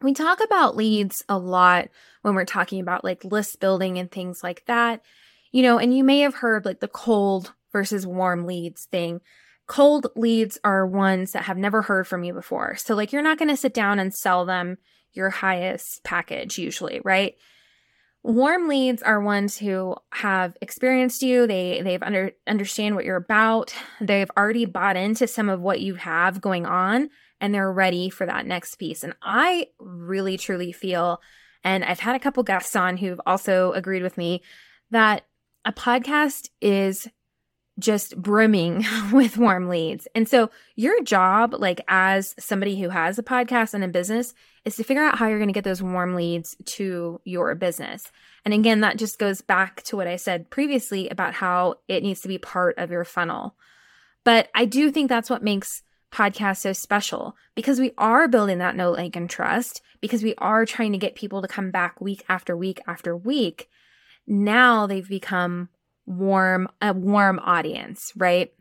We 0.00 0.12
talk 0.12 0.42
about 0.42 0.76
leads 0.76 1.24
a 1.28 1.38
lot 1.38 1.88
when 2.22 2.34
we're 2.34 2.44
talking 2.44 2.80
about 2.80 3.04
like 3.04 3.24
list 3.24 3.58
building 3.58 3.98
and 3.98 4.10
things 4.10 4.42
like 4.42 4.64
that. 4.66 5.02
You 5.50 5.62
know, 5.62 5.78
and 5.78 5.96
you 5.96 6.04
may 6.04 6.20
have 6.20 6.34
heard 6.34 6.64
like 6.64 6.80
the 6.80 6.88
cold 6.88 7.52
versus 7.72 8.06
warm 8.06 8.46
leads 8.46 8.84
thing. 8.86 9.20
Cold 9.66 10.08
leads 10.14 10.58
are 10.62 10.86
ones 10.86 11.32
that 11.32 11.44
have 11.44 11.56
never 11.56 11.82
heard 11.82 12.06
from 12.06 12.22
you 12.22 12.34
before. 12.34 12.76
So, 12.76 12.94
like, 12.94 13.12
you're 13.12 13.22
not 13.22 13.38
going 13.38 13.48
to 13.48 13.56
sit 13.56 13.72
down 13.72 13.98
and 13.98 14.14
sell 14.14 14.44
them 14.44 14.78
your 15.12 15.30
highest 15.30 16.04
package, 16.04 16.58
usually, 16.58 17.00
right? 17.04 17.34
Warm 18.22 18.68
leads 18.68 19.02
are 19.02 19.20
ones 19.20 19.58
who 19.58 19.96
have 20.10 20.56
experienced 20.62 21.22
you. 21.22 21.46
They 21.46 21.82
they've 21.82 22.02
under 22.02 22.32
understand 22.46 22.94
what 22.94 23.04
you're 23.04 23.16
about. 23.16 23.74
They've 24.00 24.30
already 24.34 24.64
bought 24.64 24.96
into 24.96 25.26
some 25.26 25.50
of 25.50 25.60
what 25.60 25.82
you 25.82 25.96
have 25.96 26.40
going 26.40 26.64
on 26.64 27.10
and 27.38 27.54
they're 27.54 27.70
ready 27.70 28.08
for 28.08 28.24
that 28.24 28.46
next 28.46 28.76
piece. 28.76 29.04
And 29.04 29.14
I 29.20 29.66
really 29.78 30.38
truly 30.38 30.72
feel 30.72 31.20
and 31.62 31.84
I've 31.84 32.00
had 32.00 32.16
a 32.16 32.18
couple 32.18 32.42
guests 32.42 32.74
on 32.74 32.96
who've 32.96 33.20
also 33.26 33.72
agreed 33.72 34.02
with 34.02 34.16
me 34.16 34.42
that 34.90 35.26
a 35.66 35.72
podcast 35.72 36.48
is 36.62 37.06
just 37.78 38.16
brimming 38.16 38.84
with 39.12 39.36
warm 39.36 39.68
leads. 39.68 40.06
And 40.14 40.28
so 40.28 40.50
your 40.76 41.02
job, 41.02 41.54
like 41.58 41.80
as 41.88 42.34
somebody 42.38 42.80
who 42.80 42.90
has 42.90 43.18
a 43.18 43.22
podcast 43.22 43.74
and 43.74 43.84
a 43.84 43.88
business, 43.88 44.34
is 44.64 44.76
to 44.76 44.84
figure 44.84 45.02
out 45.02 45.18
how 45.18 45.26
you're 45.26 45.38
going 45.38 45.48
to 45.48 45.54
get 45.54 45.64
those 45.64 45.82
warm 45.82 46.14
leads 46.14 46.56
to 46.64 47.20
your 47.24 47.54
business. 47.54 48.10
And 48.44 48.54
again, 48.54 48.80
that 48.80 48.98
just 48.98 49.18
goes 49.18 49.40
back 49.40 49.82
to 49.84 49.96
what 49.96 50.06
I 50.06 50.16
said 50.16 50.50
previously 50.50 51.08
about 51.08 51.34
how 51.34 51.76
it 51.88 52.02
needs 52.02 52.20
to 52.22 52.28
be 52.28 52.38
part 52.38 52.78
of 52.78 52.90
your 52.90 53.04
funnel. 53.04 53.54
But 54.24 54.48
I 54.54 54.64
do 54.64 54.90
think 54.90 55.08
that's 55.08 55.30
what 55.30 55.42
makes 55.42 55.82
podcasts 56.12 56.58
so 56.58 56.72
special 56.72 57.36
because 57.54 57.80
we 57.80 57.92
are 57.98 58.28
building 58.28 58.58
that 58.58 58.76
know, 58.76 58.92
like, 58.92 59.16
and 59.16 59.28
trust 59.28 59.82
because 60.00 60.22
we 60.22 60.34
are 60.38 60.64
trying 60.64 60.92
to 60.92 60.98
get 60.98 61.16
people 61.16 61.42
to 61.42 61.48
come 61.48 61.70
back 61.70 62.00
week 62.00 62.24
after 62.28 62.56
week 62.56 62.80
after 62.86 63.16
week. 63.16 63.68
Now 64.26 64.86
they've 64.86 65.08
become 65.08 65.68
warm 66.06 66.68
a 66.80 66.92
warm 66.92 67.38
audience, 67.38 68.12
right? 68.16 68.52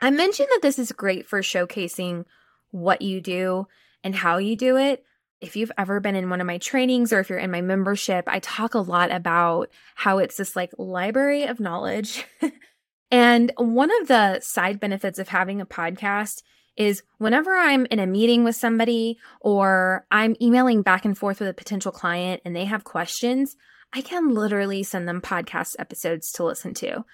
I 0.00 0.10
mentioned 0.10 0.48
that 0.50 0.62
this 0.62 0.78
is 0.78 0.92
great 0.92 1.26
for 1.26 1.40
showcasing 1.42 2.24
what 2.70 3.02
you 3.02 3.20
do 3.20 3.66
and 4.02 4.14
how 4.14 4.38
you 4.38 4.56
do 4.56 4.76
it. 4.76 5.04
If 5.40 5.56
you've 5.56 5.72
ever 5.78 6.00
been 6.00 6.16
in 6.16 6.30
one 6.30 6.40
of 6.40 6.46
my 6.46 6.58
trainings 6.58 7.12
or 7.12 7.20
if 7.20 7.30
you're 7.30 7.38
in 7.38 7.50
my 7.50 7.60
membership, 7.60 8.24
I 8.26 8.40
talk 8.40 8.74
a 8.74 8.80
lot 8.80 9.10
about 9.10 9.70
how 9.94 10.18
it's 10.18 10.36
this 10.36 10.56
like 10.56 10.72
library 10.78 11.44
of 11.44 11.60
knowledge. 11.60 12.24
and 13.10 13.52
one 13.56 13.90
of 14.00 14.08
the 14.08 14.40
side 14.40 14.80
benefits 14.80 15.18
of 15.18 15.28
having 15.28 15.60
a 15.60 15.66
podcast 15.66 16.42
is 16.76 17.02
whenever 17.18 17.54
I'm 17.54 17.86
in 17.86 17.98
a 17.98 18.06
meeting 18.06 18.44
with 18.44 18.56
somebody 18.56 19.18
or 19.40 20.06
I'm 20.10 20.36
emailing 20.40 20.82
back 20.82 21.04
and 21.04 21.16
forth 21.16 21.40
with 21.40 21.48
a 21.48 21.54
potential 21.54 21.92
client 21.92 22.42
and 22.44 22.54
they 22.54 22.64
have 22.64 22.84
questions, 22.84 23.56
I 23.92 24.00
can 24.02 24.34
literally 24.34 24.82
send 24.82 25.08
them 25.08 25.20
podcast 25.20 25.76
episodes 25.78 26.32
to 26.32 26.44
listen 26.44 26.74
to. 26.74 27.04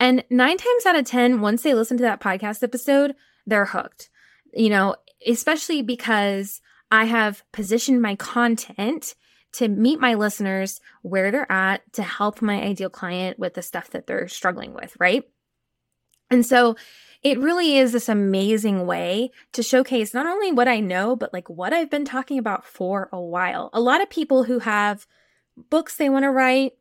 And 0.00 0.24
nine 0.30 0.56
times 0.56 0.86
out 0.86 0.96
of 0.96 1.04
10, 1.04 1.40
once 1.40 1.62
they 1.62 1.74
listen 1.74 1.96
to 1.98 2.02
that 2.02 2.20
podcast 2.20 2.62
episode, 2.62 3.14
they're 3.46 3.66
hooked. 3.66 4.10
You 4.54 4.70
know, 4.70 4.96
especially 5.26 5.82
because 5.82 6.60
I 6.90 7.04
have 7.04 7.42
positioned 7.52 8.02
my 8.02 8.16
content 8.16 9.14
to 9.52 9.68
meet 9.68 10.00
my 10.00 10.14
listeners 10.14 10.80
where 11.02 11.30
they're 11.30 11.50
at 11.50 11.90
to 11.94 12.02
help 12.02 12.40
my 12.40 12.60
ideal 12.62 12.90
client 12.90 13.38
with 13.38 13.54
the 13.54 13.62
stuff 13.62 13.90
that 13.90 14.06
they're 14.06 14.28
struggling 14.28 14.72
with, 14.72 14.96
right? 14.98 15.24
And 16.30 16.44
so 16.44 16.76
it 17.22 17.38
really 17.38 17.76
is 17.76 17.92
this 17.92 18.08
amazing 18.08 18.86
way 18.86 19.30
to 19.52 19.62
showcase 19.62 20.14
not 20.14 20.26
only 20.26 20.50
what 20.50 20.68
I 20.68 20.80
know, 20.80 21.14
but 21.14 21.32
like 21.32 21.48
what 21.48 21.72
I've 21.72 21.90
been 21.90 22.06
talking 22.06 22.38
about 22.38 22.64
for 22.64 23.08
a 23.12 23.20
while. 23.20 23.68
A 23.72 23.80
lot 23.80 24.00
of 24.00 24.10
people 24.10 24.44
who 24.44 24.58
have 24.60 25.06
books 25.56 25.96
they 25.96 26.08
want 26.08 26.24
to 26.24 26.30
write 26.30 26.72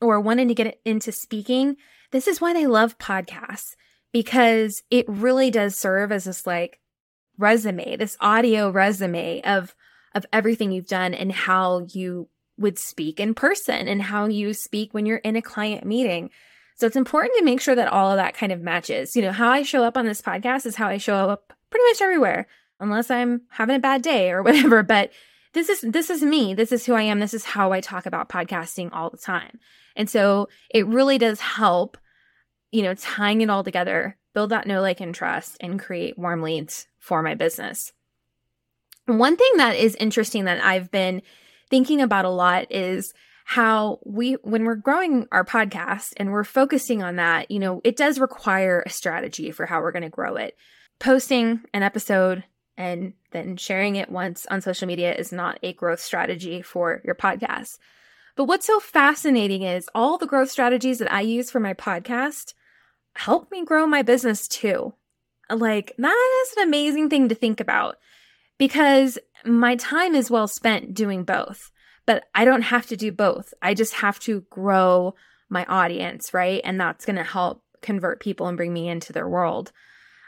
or 0.00 0.20
wanting 0.20 0.48
to 0.48 0.54
get 0.54 0.80
into 0.84 1.12
speaking, 1.12 1.76
this 2.10 2.26
is 2.26 2.40
why 2.40 2.52
they 2.52 2.66
love 2.66 2.98
podcasts 2.98 3.74
because 4.12 4.82
it 4.90 5.04
really 5.08 5.50
does 5.50 5.76
serve 5.76 6.12
as 6.12 6.24
this 6.24 6.46
like 6.46 6.80
resume, 7.36 7.96
this 7.96 8.16
audio 8.20 8.70
resume 8.70 9.42
of 9.42 9.74
of 10.14 10.24
everything 10.32 10.70
you've 10.70 10.86
done 10.86 11.12
and 11.12 11.32
how 11.32 11.86
you 11.90 12.28
would 12.56 12.78
speak 12.78 13.18
in 13.18 13.34
person 13.34 13.88
and 13.88 14.00
how 14.00 14.26
you 14.26 14.54
speak 14.54 14.94
when 14.94 15.06
you're 15.06 15.18
in 15.18 15.34
a 15.34 15.42
client 15.42 15.84
meeting. 15.84 16.30
So 16.76 16.86
it's 16.86 16.96
important 16.96 17.34
to 17.38 17.44
make 17.44 17.60
sure 17.60 17.74
that 17.74 17.88
all 17.88 18.10
of 18.10 18.16
that 18.16 18.34
kind 18.34 18.52
of 18.52 18.60
matches. 18.60 19.16
You 19.16 19.22
know, 19.22 19.32
how 19.32 19.48
I 19.48 19.62
show 19.62 19.82
up 19.82 19.96
on 19.96 20.06
this 20.06 20.22
podcast 20.22 20.66
is 20.66 20.76
how 20.76 20.86
I 20.86 20.98
show 20.98 21.14
up 21.16 21.52
pretty 21.70 21.84
much 21.86 22.00
everywhere, 22.00 22.46
unless 22.78 23.10
I'm 23.10 23.42
having 23.48 23.76
a 23.76 23.80
bad 23.80 24.02
day 24.02 24.30
or 24.30 24.42
whatever. 24.44 24.82
But 24.82 25.10
this 25.54 25.68
is 25.68 25.80
this 25.80 26.10
is 26.10 26.22
me. 26.22 26.52
This 26.52 26.72
is 26.72 26.84
who 26.84 26.94
i 26.94 27.02
am. 27.02 27.20
This 27.20 27.32
is 27.32 27.44
how 27.44 27.72
i 27.72 27.80
talk 27.80 28.06
about 28.06 28.28
podcasting 28.28 28.90
all 28.92 29.08
the 29.08 29.16
time. 29.16 29.58
And 29.96 30.10
so 30.10 30.48
it 30.68 30.86
really 30.86 31.16
does 31.16 31.40
help 31.40 31.96
you 32.72 32.82
know 32.82 32.94
tying 32.94 33.40
it 33.40 33.48
all 33.48 33.64
together 33.64 34.18
build 34.34 34.50
that 34.50 34.66
know 34.66 34.80
like 34.80 35.00
and 35.00 35.14
trust 35.14 35.56
and 35.60 35.80
create 35.80 36.18
warm 36.18 36.42
leads 36.42 36.88
for 36.98 37.22
my 37.22 37.34
business. 37.34 37.92
One 39.06 39.36
thing 39.36 39.56
that 39.56 39.76
is 39.76 39.94
interesting 39.96 40.44
that 40.44 40.62
i've 40.62 40.90
been 40.90 41.22
thinking 41.70 42.00
about 42.00 42.24
a 42.24 42.30
lot 42.30 42.70
is 42.70 43.14
how 43.46 44.00
we 44.04 44.32
when 44.42 44.64
we're 44.64 44.74
growing 44.74 45.28
our 45.30 45.44
podcast 45.44 46.14
and 46.16 46.32
we're 46.32 46.44
focusing 46.44 47.02
on 47.02 47.16
that 47.16 47.50
you 47.50 47.60
know 47.60 47.80
it 47.84 47.96
does 47.96 48.18
require 48.18 48.82
a 48.84 48.90
strategy 48.90 49.50
for 49.50 49.66
how 49.66 49.80
we're 49.80 49.92
going 49.92 50.02
to 50.02 50.08
grow 50.08 50.34
it. 50.36 50.56
Posting 50.98 51.60
an 51.72 51.82
episode 51.82 52.44
and 52.76 53.12
then 53.30 53.56
sharing 53.56 53.96
it 53.96 54.10
once 54.10 54.46
on 54.50 54.60
social 54.60 54.86
media 54.86 55.14
is 55.14 55.32
not 55.32 55.58
a 55.62 55.72
growth 55.72 56.00
strategy 56.00 56.62
for 56.62 57.00
your 57.04 57.14
podcast. 57.14 57.78
But 58.36 58.44
what's 58.44 58.66
so 58.66 58.80
fascinating 58.80 59.62
is 59.62 59.88
all 59.94 60.18
the 60.18 60.26
growth 60.26 60.50
strategies 60.50 60.98
that 60.98 61.12
I 61.12 61.20
use 61.20 61.50
for 61.50 61.60
my 61.60 61.74
podcast 61.74 62.54
help 63.16 63.50
me 63.50 63.64
grow 63.64 63.86
my 63.86 64.02
business 64.02 64.48
too. 64.48 64.94
Like, 65.48 65.94
that 65.98 66.42
is 66.42 66.56
an 66.56 66.64
amazing 66.64 67.10
thing 67.10 67.28
to 67.28 67.34
think 67.34 67.60
about 67.60 67.96
because 68.58 69.18
my 69.44 69.76
time 69.76 70.14
is 70.14 70.30
well 70.30 70.48
spent 70.48 70.94
doing 70.94 71.22
both, 71.22 71.70
but 72.06 72.24
I 72.34 72.44
don't 72.44 72.62
have 72.62 72.86
to 72.86 72.96
do 72.96 73.12
both. 73.12 73.52
I 73.62 73.74
just 73.74 73.94
have 73.94 74.18
to 74.20 74.40
grow 74.50 75.14
my 75.48 75.64
audience, 75.66 76.32
right? 76.32 76.60
And 76.64 76.80
that's 76.80 77.04
going 77.04 77.16
to 77.16 77.22
help 77.22 77.62
convert 77.82 78.20
people 78.20 78.46
and 78.46 78.56
bring 78.56 78.72
me 78.72 78.88
into 78.88 79.12
their 79.12 79.28
world. 79.28 79.70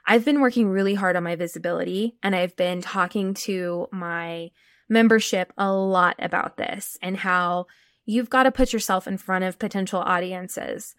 I've 0.07 0.25
been 0.25 0.41
working 0.41 0.69
really 0.69 0.95
hard 0.95 1.17
on 1.17 1.25
my 1.25 1.35
visibility 1.35 2.17
and 2.23 2.35
I've 2.35 2.57
been 2.57 2.81
talking 2.81 3.35
to 3.35 3.89
my 3.91 4.51
membership 4.89 5.53
a 5.59 5.73
lot 5.73 6.15
about 6.21 6.57
this 6.57 6.97
and 7.03 7.17
how 7.17 7.67
you've 8.05 8.31
got 8.31 8.45
to 8.45 8.53
put 8.53 8.73
yourself 8.73 9.09
in 9.09 9.19
front 9.19 9.45
of 9.45 9.59
potential 9.59 10.01
audiences. 10.01 10.95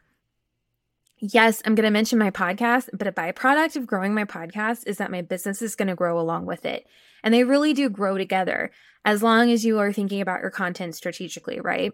Yes, 1.19 1.63
I'm 1.65 1.73
going 1.73 1.85
to 1.85 1.89
mention 1.89 2.19
my 2.19 2.29
podcast, 2.29 2.89
but 2.93 3.07
a 3.07 3.11
byproduct 3.11 3.75
of 3.75 3.87
growing 3.87 4.13
my 4.13 4.25
podcast 4.25 4.85
is 4.85 4.97
that 4.97 5.09
my 5.09 5.21
business 5.21 5.61
is 5.61 5.75
going 5.75 5.87
to 5.87 5.95
grow 5.95 6.19
along 6.19 6.45
with 6.45 6.65
it. 6.65 6.85
And 7.23 7.33
they 7.33 7.43
really 7.43 7.73
do 7.73 7.89
grow 7.89 8.17
together 8.17 8.71
as 9.03 9.23
long 9.23 9.49
as 9.49 9.65
you 9.65 9.79
are 9.79 9.93
thinking 9.93 10.21
about 10.21 10.41
your 10.41 10.51
content 10.51 10.95
strategically, 10.95 11.59
right? 11.59 11.93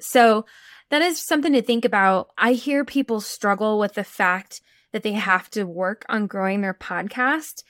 So 0.00 0.44
that 0.90 1.02
is 1.02 1.18
something 1.18 1.52
to 1.52 1.62
think 1.62 1.84
about. 1.84 2.30
I 2.36 2.52
hear 2.52 2.84
people 2.84 3.20
struggle 3.20 3.78
with 3.78 3.94
the 3.94 4.04
fact 4.04 4.60
that 4.92 5.02
they 5.02 5.12
have 5.12 5.50
to 5.50 5.64
work 5.64 6.04
on 6.08 6.26
growing 6.26 6.60
their 6.60 6.74
podcast. 6.74 7.62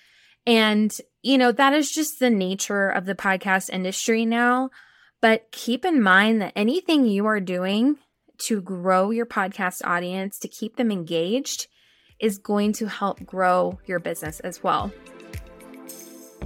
And, 0.47 0.97
you 1.23 1.37
know, 1.39 1.53
that 1.53 1.73
is 1.73 1.91
just 1.91 2.19
the 2.19 2.31
nature 2.31 2.89
of 2.89 3.05
the 3.05 3.15
podcast 3.15 3.71
industry 3.71 4.25
now. 4.25 4.71
But 5.21 5.51
keep 5.51 5.85
in 5.85 6.01
mind 6.03 6.41
that 6.41 6.53
anything 6.55 7.07
you 7.07 7.27
are 7.27 7.41
doing 7.41 7.97
to 8.39 8.61
grow 8.61 9.11
your 9.11 9.27
podcast 9.27 9.85
audience, 9.85 10.39
to 10.39 10.49
keep 10.49 10.77
them 10.77 10.93
engaged, 10.93 11.67
is 12.21 12.39
going 12.39 12.73
to 12.75 12.87
help 12.87 13.25
grow 13.25 13.79
your 13.87 13.99
business 13.99 14.41
as 14.41 14.63
well. 14.63 14.93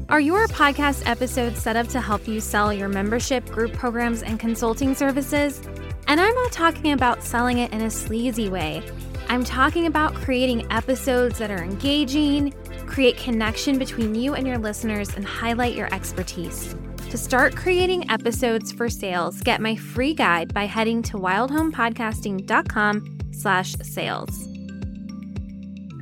Are 0.08 0.20
your 0.20 0.48
podcast 0.48 1.06
episodes 1.06 1.60
set 1.60 1.76
up 1.76 1.86
to 1.88 2.00
help 2.00 2.26
you 2.26 2.40
sell 2.40 2.72
your 2.72 2.88
membership, 2.88 3.46
group 3.46 3.72
programs, 3.74 4.22
and 4.22 4.40
consulting 4.40 4.94
services? 4.94 5.62
And 6.08 6.20
I'm 6.20 6.34
not 6.34 6.52
talking 6.52 6.92
about 6.92 7.22
selling 7.22 7.58
it 7.58 7.72
in 7.72 7.82
a 7.82 7.90
sleazy 7.90 8.48
way. 8.48 8.82
I'm 9.28 9.44
talking 9.44 9.86
about 9.86 10.14
creating 10.14 10.70
episodes 10.70 11.38
that 11.38 11.50
are 11.50 11.62
engaging, 11.62 12.52
create 12.86 13.16
connection 13.16 13.78
between 13.78 14.14
you 14.14 14.34
and 14.34 14.46
your 14.46 14.58
listeners, 14.58 15.14
and 15.14 15.24
highlight 15.24 15.74
your 15.74 15.92
expertise. 15.94 16.74
To 17.10 17.18
start 17.18 17.56
creating 17.56 18.10
episodes 18.10 18.72
for 18.72 18.88
sales, 18.88 19.40
get 19.42 19.60
my 19.60 19.76
free 19.76 20.14
guide 20.14 20.54
by 20.54 20.64
heading 20.64 21.02
to 21.02 21.18
wildhomepodcasting.com 21.18 23.18
slash 23.32 23.74
sales. 23.82 24.48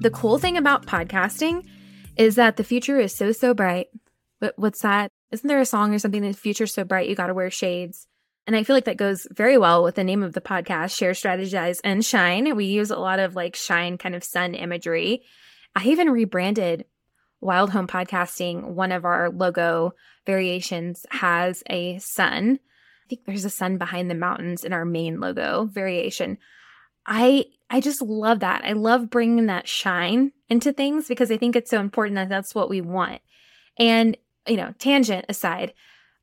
The 0.00 0.10
cool 0.12 0.38
thing 0.38 0.56
about 0.56 0.86
podcasting 0.86 1.66
is 2.16 2.36
that 2.36 2.56
the 2.56 2.64
future 2.64 2.98
is 2.98 3.14
so, 3.14 3.32
so 3.32 3.54
bright. 3.54 3.88
But 4.40 4.54
what's 4.56 4.82
that? 4.82 5.10
Isn't 5.30 5.48
there 5.48 5.60
a 5.60 5.66
song 5.66 5.94
or 5.94 5.98
something? 5.98 6.22
The 6.22 6.32
future's 6.32 6.72
so 6.72 6.84
bright, 6.84 7.08
you 7.08 7.14
got 7.14 7.26
to 7.26 7.34
wear 7.34 7.50
shades. 7.50 8.06
And 8.50 8.56
I 8.56 8.64
feel 8.64 8.74
like 8.74 8.86
that 8.86 8.96
goes 8.96 9.28
very 9.30 9.56
well 9.56 9.84
with 9.84 9.94
the 9.94 10.02
name 10.02 10.24
of 10.24 10.32
the 10.32 10.40
podcast, 10.40 10.96
Share, 10.96 11.12
Strategize, 11.12 11.78
and 11.84 12.04
Shine. 12.04 12.56
We 12.56 12.64
use 12.64 12.90
a 12.90 12.98
lot 12.98 13.20
of 13.20 13.36
like 13.36 13.54
shine 13.54 13.96
kind 13.96 14.12
of 14.12 14.24
sun 14.24 14.56
imagery. 14.56 15.22
I 15.76 15.84
even 15.84 16.10
rebranded 16.10 16.84
Wild 17.40 17.70
Home 17.70 17.86
Podcasting. 17.86 18.64
One 18.64 18.90
of 18.90 19.04
our 19.04 19.30
logo 19.30 19.92
variations 20.26 21.06
has 21.12 21.62
a 21.70 22.00
sun. 22.00 22.58
I 22.58 23.08
think 23.08 23.24
there's 23.24 23.44
a 23.44 23.50
sun 23.50 23.78
behind 23.78 24.10
the 24.10 24.16
mountains 24.16 24.64
in 24.64 24.72
our 24.72 24.84
main 24.84 25.20
logo 25.20 25.66
variation. 25.66 26.36
I 27.06 27.44
I 27.70 27.80
just 27.80 28.02
love 28.02 28.40
that. 28.40 28.64
I 28.64 28.72
love 28.72 29.10
bringing 29.10 29.46
that 29.46 29.68
shine 29.68 30.32
into 30.48 30.72
things 30.72 31.06
because 31.06 31.30
I 31.30 31.36
think 31.36 31.54
it's 31.54 31.70
so 31.70 31.78
important 31.78 32.16
that 32.16 32.28
that's 32.28 32.52
what 32.52 32.68
we 32.68 32.80
want. 32.80 33.22
And 33.78 34.16
you 34.48 34.56
know, 34.56 34.74
tangent 34.80 35.26
aside, 35.28 35.72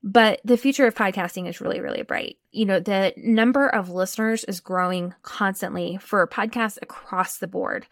but 0.08 0.40
the 0.46 0.56
future 0.56 0.88
of 0.88 0.96
podcasting 0.96 1.50
is 1.50 1.60
really, 1.60 1.82
really 1.82 2.02
bright. 2.02 2.38
You 2.52 2.64
know, 2.66 2.80
the 2.80 3.14
number 3.18 3.68
of 3.68 3.90
listeners 3.90 4.46
is 4.46 4.62
growing 4.62 5.14
constantly 5.22 5.98
for 5.98 6.26
podcasts 6.26 6.78
across 6.82 7.38
the 7.38 7.48
board. 7.48 7.88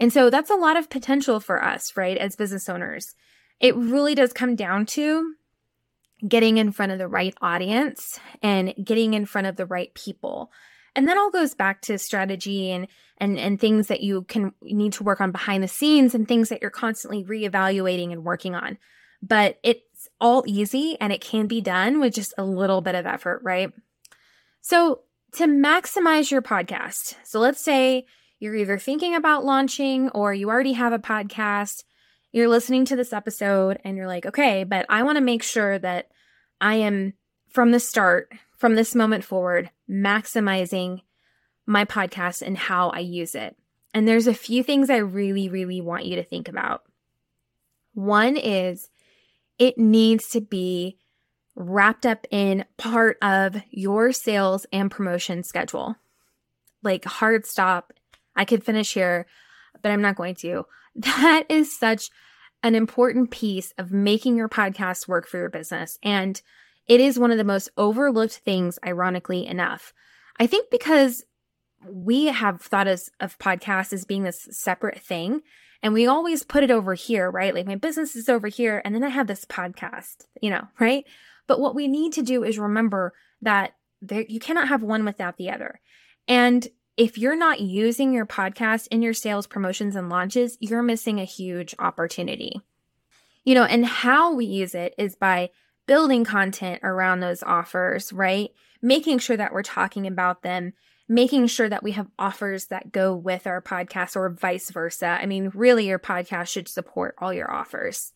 And 0.00 0.12
so 0.12 0.28
that's 0.28 0.50
a 0.50 0.56
lot 0.56 0.76
of 0.76 0.90
potential 0.90 1.38
for 1.38 1.62
us, 1.62 1.96
right, 1.96 2.16
as 2.16 2.34
business 2.34 2.68
owners. 2.68 3.14
It 3.60 3.76
really 3.76 4.16
does 4.16 4.32
come 4.32 4.56
down 4.56 4.86
to 4.86 5.34
getting 6.26 6.58
in 6.58 6.72
front 6.72 6.90
of 6.90 6.98
the 6.98 7.06
right 7.06 7.34
audience 7.40 8.18
and 8.42 8.74
getting 8.82 9.14
in 9.14 9.24
front 9.24 9.46
of 9.46 9.54
the 9.54 9.66
right 9.66 9.94
people. 9.94 10.50
And 10.96 11.06
that 11.06 11.16
all 11.16 11.30
goes 11.30 11.54
back 11.54 11.80
to 11.82 11.96
strategy 11.96 12.72
and 12.72 12.88
and 13.18 13.38
and 13.38 13.60
things 13.60 13.86
that 13.86 14.00
you 14.00 14.22
can 14.22 14.52
need 14.62 14.94
to 14.94 15.04
work 15.04 15.20
on 15.20 15.30
behind 15.30 15.62
the 15.62 15.68
scenes 15.68 16.12
and 16.12 16.26
things 16.26 16.48
that 16.48 16.60
you're 16.60 16.72
constantly 16.72 17.22
reevaluating 17.22 18.10
and 18.10 18.24
working 18.24 18.56
on. 18.56 18.78
But 19.22 19.58
it's 20.00 20.08
all 20.18 20.42
easy 20.46 20.96
and 20.98 21.12
it 21.12 21.20
can 21.20 21.46
be 21.46 21.60
done 21.60 22.00
with 22.00 22.14
just 22.14 22.32
a 22.38 22.42
little 22.42 22.80
bit 22.80 22.94
of 22.94 23.04
effort, 23.04 23.42
right? 23.44 23.70
So, 24.62 25.02
to 25.32 25.44
maximize 25.44 26.30
your 26.30 26.40
podcast. 26.40 27.16
So, 27.22 27.38
let's 27.38 27.62
say 27.62 28.06
you're 28.38 28.56
either 28.56 28.78
thinking 28.78 29.14
about 29.14 29.44
launching 29.44 30.08
or 30.10 30.32
you 30.32 30.48
already 30.48 30.72
have 30.72 30.94
a 30.94 30.98
podcast. 30.98 31.84
You're 32.32 32.48
listening 32.48 32.86
to 32.86 32.96
this 32.96 33.12
episode 33.12 33.78
and 33.84 33.94
you're 33.94 34.06
like, 34.06 34.24
okay, 34.24 34.64
but 34.64 34.86
I 34.88 35.02
want 35.02 35.16
to 35.16 35.22
make 35.22 35.42
sure 35.42 35.78
that 35.78 36.08
I 36.62 36.76
am 36.76 37.12
from 37.50 37.70
the 37.70 37.80
start, 37.80 38.32
from 38.56 38.76
this 38.76 38.94
moment 38.94 39.22
forward, 39.22 39.70
maximizing 39.86 41.02
my 41.66 41.84
podcast 41.84 42.40
and 42.40 42.56
how 42.56 42.88
I 42.88 43.00
use 43.00 43.34
it. 43.34 43.54
And 43.92 44.08
there's 44.08 44.26
a 44.26 44.32
few 44.32 44.62
things 44.62 44.88
I 44.88 44.96
really, 44.96 45.50
really 45.50 45.82
want 45.82 46.06
you 46.06 46.16
to 46.16 46.24
think 46.24 46.48
about. 46.48 46.84
One 47.92 48.38
is 48.38 48.88
it 49.60 49.78
needs 49.78 50.28
to 50.30 50.40
be 50.40 50.98
wrapped 51.54 52.06
up 52.06 52.26
in 52.30 52.64
part 52.78 53.18
of 53.22 53.62
your 53.70 54.10
sales 54.10 54.66
and 54.72 54.90
promotion 54.90 55.44
schedule. 55.44 55.94
Like 56.82 57.04
hard 57.04 57.46
stop 57.46 57.92
I 58.34 58.44
could 58.44 58.64
finish 58.64 58.94
here, 58.94 59.26
but 59.82 59.92
I'm 59.92 60.02
not 60.02 60.16
going 60.16 60.34
to. 60.36 60.66
That 60.96 61.44
is 61.48 61.78
such 61.78 62.10
an 62.64 62.74
important 62.74 63.30
piece 63.30 63.72
of 63.78 63.92
making 63.92 64.36
your 64.36 64.48
podcast 64.48 65.06
work 65.06 65.28
for 65.28 65.38
your 65.38 65.48
business. 65.48 66.00
And 66.02 66.42
it 66.88 67.00
is 67.00 67.16
one 67.16 67.30
of 67.30 67.38
the 67.38 67.44
most 67.44 67.68
overlooked 67.76 68.38
things, 68.38 68.76
ironically 68.84 69.46
enough. 69.46 69.92
I 70.40 70.48
think 70.48 70.68
because 70.68 71.24
we 71.88 72.26
have 72.26 72.60
thought 72.60 72.88
as, 72.88 73.08
of 73.20 73.38
podcasts 73.38 73.92
as 73.92 74.04
being 74.04 74.24
this 74.24 74.48
separate 74.50 74.98
thing. 74.98 75.42
And 75.82 75.94
we 75.94 76.06
always 76.06 76.42
put 76.42 76.62
it 76.62 76.70
over 76.70 76.94
here, 76.94 77.30
right? 77.30 77.54
Like 77.54 77.66
my 77.66 77.76
business 77.76 78.14
is 78.14 78.28
over 78.28 78.48
here, 78.48 78.82
and 78.84 78.94
then 78.94 79.02
I 79.02 79.08
have 79.08 79.26
this 79.26 79.44
podcast, 79.44 80.26
you 80.42 80.50
know, 80.50 80.68
right? 80.78 81.04
But 81.46 81.60
what 81.60 81.74
we 81.74 81.88
need 81.88 82.12
to 82.14 82.22
do 82.22 82.44
is 82.44 82.58
remember 82.58 83.14
that 83.42 83.74
there, 84.02 84.24
you 84.28 84.40
cannot 84.40 84.68
have 84.68 84.82
one 84.82 85.04
without 85.04 85.36
the 85.36 85.50
other. 85.50 85.80
And 86.28 86.66
if 86.96 87.16
you're 87.16 87.36
not 87.36 87.60
using 87.60 88.12
your 88.12 88.26
podcast 88.26 88.88
in 88.90 89.00
your 89.00 89.14
sales 89.14 89.46
promotions 89.46 89.96
and 89.96 90.10
launches, 90.10 90.58
you're 90.60 90.82
missing 90.82 91.18
a 91.18 91.24
huge 91.24 91.74
opportunity. 91.78 92.60
You 93.44 93.54
know, 93.54 93.64
and 93.64 93.86
how 93.86 94.34
we 94.34 94.44
use 94.44 94.74
it 94.74 94.94
is 94.98 95.16
by 95.16 95.50
building 95.86 96.24
content 96.24 96.80
around 96.82 97.20
those 97.20 97.42
offers, 97.42 98.12
right? 98.12 98.50
Making 98.82 99.18
sure 99.18 99.36
that 99.36 99.52
we're 99.52 99.62
talking 99.62 100.06
about 100.06 100.42
them, 100.42 100.74
making 101.10 101.48
sure 101.48 101.68
that 101.68 101.82
we 101.82 101.90
have 101.90 102.06
offers 102.20 102.66
that 102.66 102.92
go 102.92 103.16
with 103.16 103.44
our 103.44 103.60
podcast 103.60 104.14
or 104.14 104.30
vice 104.30 104.70
versa. 104.70 105.18
I 105.20 105.26
mean, 105.26 105.50
really 105.54 105.88
your 105.88 105.98
podcast 105.98 106.46
should 106.46 106.68
support 106.68 107.16
all 107.18 107.34
your 107.34 107.50
offers. 107.50 108.12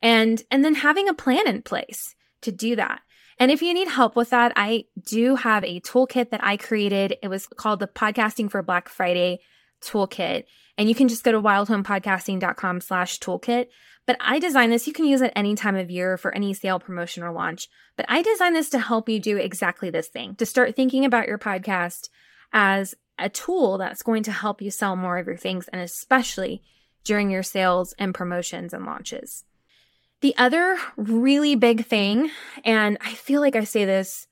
And 0.00 0.40
and 0.48 0.64
then 0.64 0.76
having 0.76 1.08
a 1.08 1.14
plan 1.14 1.48
in 1.48 1.62
place 1.62 2.14
to 2.42 2.52
do 2.52 2.76
that. 2.76 3.00
And 3.40 3.50
if 3.50 3.60
you 3.60 3.74
need 3.74 3.88
help 3.88 4.14
with 4.14 4.30
that, 4.30 4.52
I 4.54 4.84
do 5.04 5.34
have 5.34 5.64
a 5.64 5.80
toolkit 5.80 6.30
that 6.30 6.42
I 6.42 6.56
created. 6.56 7.16
It 7.22 7.28
was 7.28 7.48
called 7.48 7.80
the 7.80 7.88
Podcasting 7.88 8.48
for 8.48 8.62
Black 8.62 8.88
Friday 8.88 9.40
toolkit. 9.82 10.44
And 10.76 10.88
you 10.88 10.94
can 10.94 11.08
just 11.08 11.24
go 11.24 11.32
to 11.32 11.42
wildhomepodcasting.com 11.42 12.80
slash 12.82 13.18
toolkit. 13.18 13.66
But 14.06 14.16
I 14.20 14.38
designed 14.38 14.72
this. 14.72 14.86
You 14.86 14.92
can 14.92 15.06
use 15.06 15.22
it 15.22 15.32
any 15.34 15.56
time 15.56 15.76
of 15.76 15.90
year 15.90 16.16
for 16.16 16.32
any 16.32 16.54
sale, 16.54 16.78
promotion, 16.78 17.24
or 17.24 17.32
launch. 17.32 17.68
But 17.96 18.06
I 18.08 18.22
designed 18.22 18.54
this 18.54 18.70
to 18.70 18.78
help 18.78 19.08
you 19.08 19.18
do 19.18 19.36
exactly 19.36 19.90
this 19.90 20.06
thing, 20.06 20.36
to 20.36 20.46
start 20.46 20.76
thinking 20.76 21.04
about 21.04 21.26
your 21.26 21.38
podcast 21.38 22.08
as 22.52 22.94
a 23.18 23.28
tool 23.28 23.78
that's 23.78 24.02
going 24.02 24.22
to 24.24 24.32
help 24.32 24.62
you 24.62 24.70
sell 24.70 24.96
more 24.96 25.18
of 25.18 25.26
your 25.26 25.36
things, 25.36 25.68
and 25.68 25.80
especially 25.82 26.62
during 27.04 27.30
your 27.30 27.42
sales 27.42 27.94
and 27.98 28.14
promotions 28.14 28.72
and 28.72 28.84
launches. 28.84 29.44
The 30.20 30.36
other 30.36 30.76
really 30.96 31.54
big 31.54 31.84
thing, 31.84 32.30
and 32.64 32.98
I 33.00 33.14
feel 33.14 33.40
like 33.40 33.56
I 33.56 33.64
say 33.64 33.84
this 33.84 34.26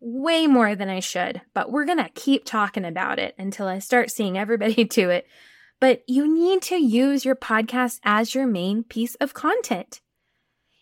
way 0.00 0.46
more 0.46 0.74
than 0.74 0.88
I 0.88 1.00
should, 1.00 1.42
but 1.54 1.70
we're 1.70 1.84
going 1.84 1.98
to 1.98 2.10
keep 2.14 2.44
talking 2.44 2.84
about 2.84 3.18
it 3.18 3.34
until 3.38 3.66
I 3.66 3.78
start 3.78 4.10
seeing 4.10 4.38
everybody 4.38 4.84
do 4.84 5.10
it. 5.10 5.26
But 5.78 6.02
you 6.06 6.32
need 6.32 6.62
to 6.62 6.76
use 6.76 7.24
your 7.24 7.36
podcast 7.36 8.00
as 8.04 8.34
your 8.34 8.46
main 8.46 8.82
piece 8.82 9.14
of 9.16 9.34
content. 9.34 10.00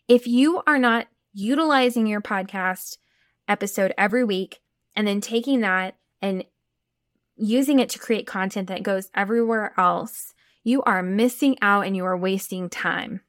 If 0.08 0.26
you 0.26 0.62
are 0.66 0.78
not 0.78 1.06
utilizing 1.32 2.06
your 2.06 2.20
podcast 2.20 2.98
episode 3.46 3.94
every 3.96 4.24
week 4.24 4.60
and 4.96 5.06
then 5.06 5.20
taking 5.20 5.60
that 5.60 5.96
and 6.20 6.44
using 7.38 7.78
it 7.78 7.88
to 7.90 7.98
create 7.98 8.26
content 8.26 8.68
that 8.68 8.82
goes 8.82 9.10
everywhere 9.14 9.72
else, 9.76 10.34
you 10.64 10.82
are 10.82 11.02
missing 11.02 11.56
out 11.62 11.86
and 11.86 11.96
you 11.96 12.04
are 12.04 12.16
wasting 12.16 12.68
time. 12.68 13.20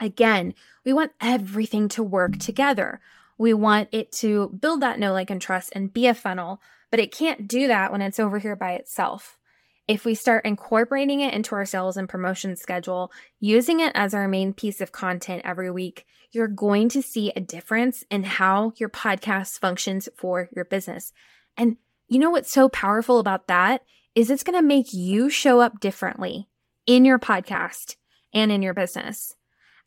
Again, 0.00 0.54
we 0.84 0.92
want 0.92 1.12
everything 1.20 1.88
to 1.90 2.02
work 2.02 2.38
together. 2.38 3.00
We 3.38 3.54
want 3.54 3.88
it 3.92 4.12
to 4.12 4.48
build 4.60 4.80
that 4.80 4.98
know, 4.98 5.12
like, 5.12 5.30
and 5.30 5.40
trust 5.40 5.72
and 5.74 5.92
be 5.92 6.06
a 6.06 6.14
funnel, 6.14 6.60
but 6.90 7.00
it 7.00 7.12
can't 7.12 7.48
do 7.48 7.68
that 7.68 7.92
when 7.92 8.02
it's 8.02 8.20
over 8.20 8.38
here 8.38 8.56
by 8.56 8.72
itself. 8.72 9.38
If 9.88 10.04
we 10.04 10.14
start 10.14 10.44
incorporating 10.44 11.20
it 11.20 11.34
into 11.34 11.54
our 11.54 11.64
sales 11.64 11.96
and 11.96 12.08
promotion 12.08 12.56
schedule, 12.56 13.10
using 13.40 13.80
it 13.80 13.92
as 13.94 14.14
our 14.14 14.28
main 14.28 14.52
piece 14.52 14.80
of 14.80 14.92
content 14.92 15.42
every 15.44 15.70
week, 15.70 16.06
you're 16.30 16.48
going 16.48 16.88
to 16.90 17.02
see 17.02 17.30
a 17.34 17.40
difference 17.40 18.04
in 18.10 18.24
how 18.24 18.72
your 18.76 18.88
podcast 18.88 19.58
functions 19.58 20.08
for 20.16 20.48
your 20.54 20.64
business. 20.64 21.12
And 21.56 21.76
you 22.12 22.18
know 22.18 22.30
what's 22.30 22.52
so 22.52 22.68
powerful 22.68 23.18
about 23.18 23.46
that 23.46 23.82
is 24.14 24.30
it's 24.30 24.42
going 24.42 24.58
to 24.58 24.66
make 24.66 24.92
you 24.92 25.30
show 25.30 25.60
up 25.60 25.80
differently 25.80 26.46
in 26.86 27.06
your 27.06 27.18
podcast 27.18 27.96
and 28.34 28.52
in 28.52 28.60
your 28.60 28.74
business. 28.74 29.34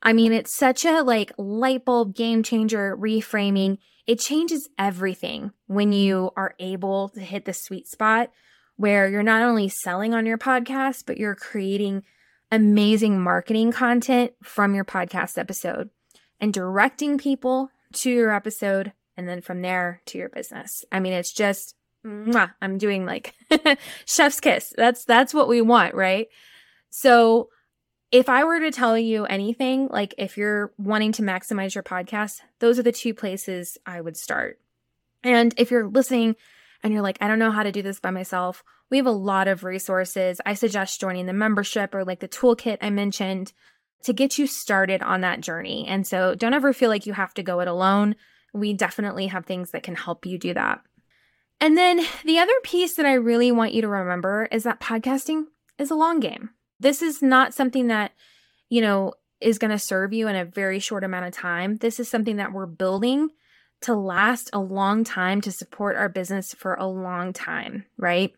I 0.01 0.11
mean, 0.13 0.33
it's 0.33 0.55
such 0.55 0.85
a 0.85 1.03
like 1.03 1.31
light 1.37 1.85
bulb 1.85 2.15
game 2.15 2.41
changer 2.41 2.97
reframing. 2.97 3.77
It 4.07 4.19
changes 4.19 4.69
everything 4.79 5.51
when 5.67 5.93
you 5.93 6.31
are 6.35 6.55
able 6.59 7.09
to 7.09 7.19
hit 7.19 7.45
the 7.45 7.53
sweet 7.53 7.87
spot 7.87 8.31
where 8.75 9.07
you're 9.07 9.21
not 9.21 9.43
only 9.43 9.69
selling 9.69 10.15
on 10.15 10.25
your 10.25 10.39
podcast, 10.39 11.03
but 11.05 11.17
you're 11.17 11.35
creating 11.35 12.03
amazing 12.51 13.21
marketing 13.21 13.71
content 13.71 14.31
from 14.43 14.73
your 14.73 14.85
podcast 14.85 15.37
episode 15.37 15.91
and 16.39 16.53
directing 16.53 17.19
people 17.19 17.69
to 17.93 18.09
your 18.09 18.33
episode 18.33 18.93
and 19.15 19.29
then 19.29 19.41
from 19.41 19.61
there 19.61 20.01
to 20.07 20.17
your 20.17 20.29
business. 20.29 20.83
I 20.91 20.99
mean, 20.99 21.13
it's 21.13 21.31
just 21.31 21.75
I'm 22.61 22.77
doing 22.77 23.05
like 23.05 23.33
chef's 24.05 24.39
kiss. 24.39 24.73
That's 24.77 25.05
that's 25.05 25.33
what 25.33 25.47
we 25.47 25.61
want, 25.61 25.95
right? 25.95 26.27
So 26.89 27.49
if 28.11 28.29
I 28.29 28.43
were 28.43 28.59
to 28.59 28.71
tell 28.71 28.97
you 28.97 29.25
anything, 29.25 29.87
like 29.89 30.13
if 30.17 30.37
you're 30.37 30.71
wanting 30.77 31.11
to 31.13 31.21
maximize 31.21 31.73
your 31.73 31.83
podcast, 31.83 32.41
those 32.59 32.79
are 32.79 32.83
the 32.83 32.91
two 32.91 33.13
places 33.13 33.77
I 33.85 33.99
would 33.99 34.15
start. 34.15 34.59
And 35.23 35.53
if 35.57 35.71
you're 35.71 35.87
listening 35.87 36.35
and 36.83 36.93
you're 36.93 37.01
like, 37.01 37.17
I 37.19 37.27
don't 37.27 37.39
know 37.39 37.51
how 37.51 37.63
to 37.63 37.71
do 37.71 37.81
this 37.81 37.99
by 37.99 38.11
myself, 38.11 38.63
we 38.89 38.97
have 38.97 39.07
a 39.07 39.11
lot 39.11 39.47
of 39.47 39.63
resources. 39.63 40.39
I 40.45 40.53
suggest 40.53 41.01
joining 41.01 41.25
the 41.25 41.33
membership 41.33 41.95
or 41.95 42.05
like 42.05 42.19
the 42.19 42.27
toolkit 42.27 42.77
I 42.81 42.91
mentioned 42.91 43.51
to 44.03 44.13
get 44.13 44.37
you 44.37 44.45
started 44.45 45.01
on 45.01 45.21
that 45.21 45.41
journey. 45.41 45.85
And 45.87 46.05
so 46.05 46.35
don't 46.35 46.53
ever 46.53 46.73
feel 46.73 46.89
like 46.89 47.07
you 47.07 47.13
have 47.13 47.33
to 47.33 47.43
go 47.43 47.59
it 47.59 47.67
alone. 47.67 48.15
We 48.53 48.73
definitely 48.73 49.27
have 49.27 49.45
things 49.45 49.71
that 49.71 49.83
can 49.83 49.95
help 49.95 50.25
you 50.25 50.37
do 50.37 50.53
that. 50.53 50.81
And 51.59 51.77
then 51.77 52.01
the 52.23 52.39
other 52.39 52.53
piece 52.63 52.95
that 52.95 53.05
I 53.05 53.13
really 53.13 53.51
want 53.51 53.73
you 53.73 53.81
to 53.81 53.87
remember 53.87 54.47
is 54.51 54.63
that 54.63 54.79
podcasting 54.79 55.45
is 55.77 55.89
a 55.89 55.95
long 55.95 56.19
game. 56.19 56.49
This 56.79 57.01
is 57.01 57.21
not 57.21 57.53
something 57.53 57.87
that, 57.87 58.11
you 58.69 58.81
know, 58.81 59.13
is 59.41 59.57
going 59.57 59.71
to 59.71 59.79
serve 59.79 60.13
you 60.13 60.27
in 60.27 60.35
a 60.35 60.45
very 60.45 60.79
short 60.79 61.03
amount 61.03 61.25
of 61.25 61.33
time. 61.33 61.77
This 61.77 61.99
is 61.99 62.09
something 62.09 62.37
that 62.37 62.51
we're 62.51 62.65
building 62.65 63.29
to 63.81 63.93
last 63.93 64.49
a 64.53 64.59
long 64.59 65.03
time 65.03 65.41
to 65.41 65.51
support 65.51 65.95
our 65.95 66.09
business 66.09 66.53
for 66.53 66.73
a 66.75 66.87
long 66.87 67.33
time, 67.33 67.85
right? 67.97 68.33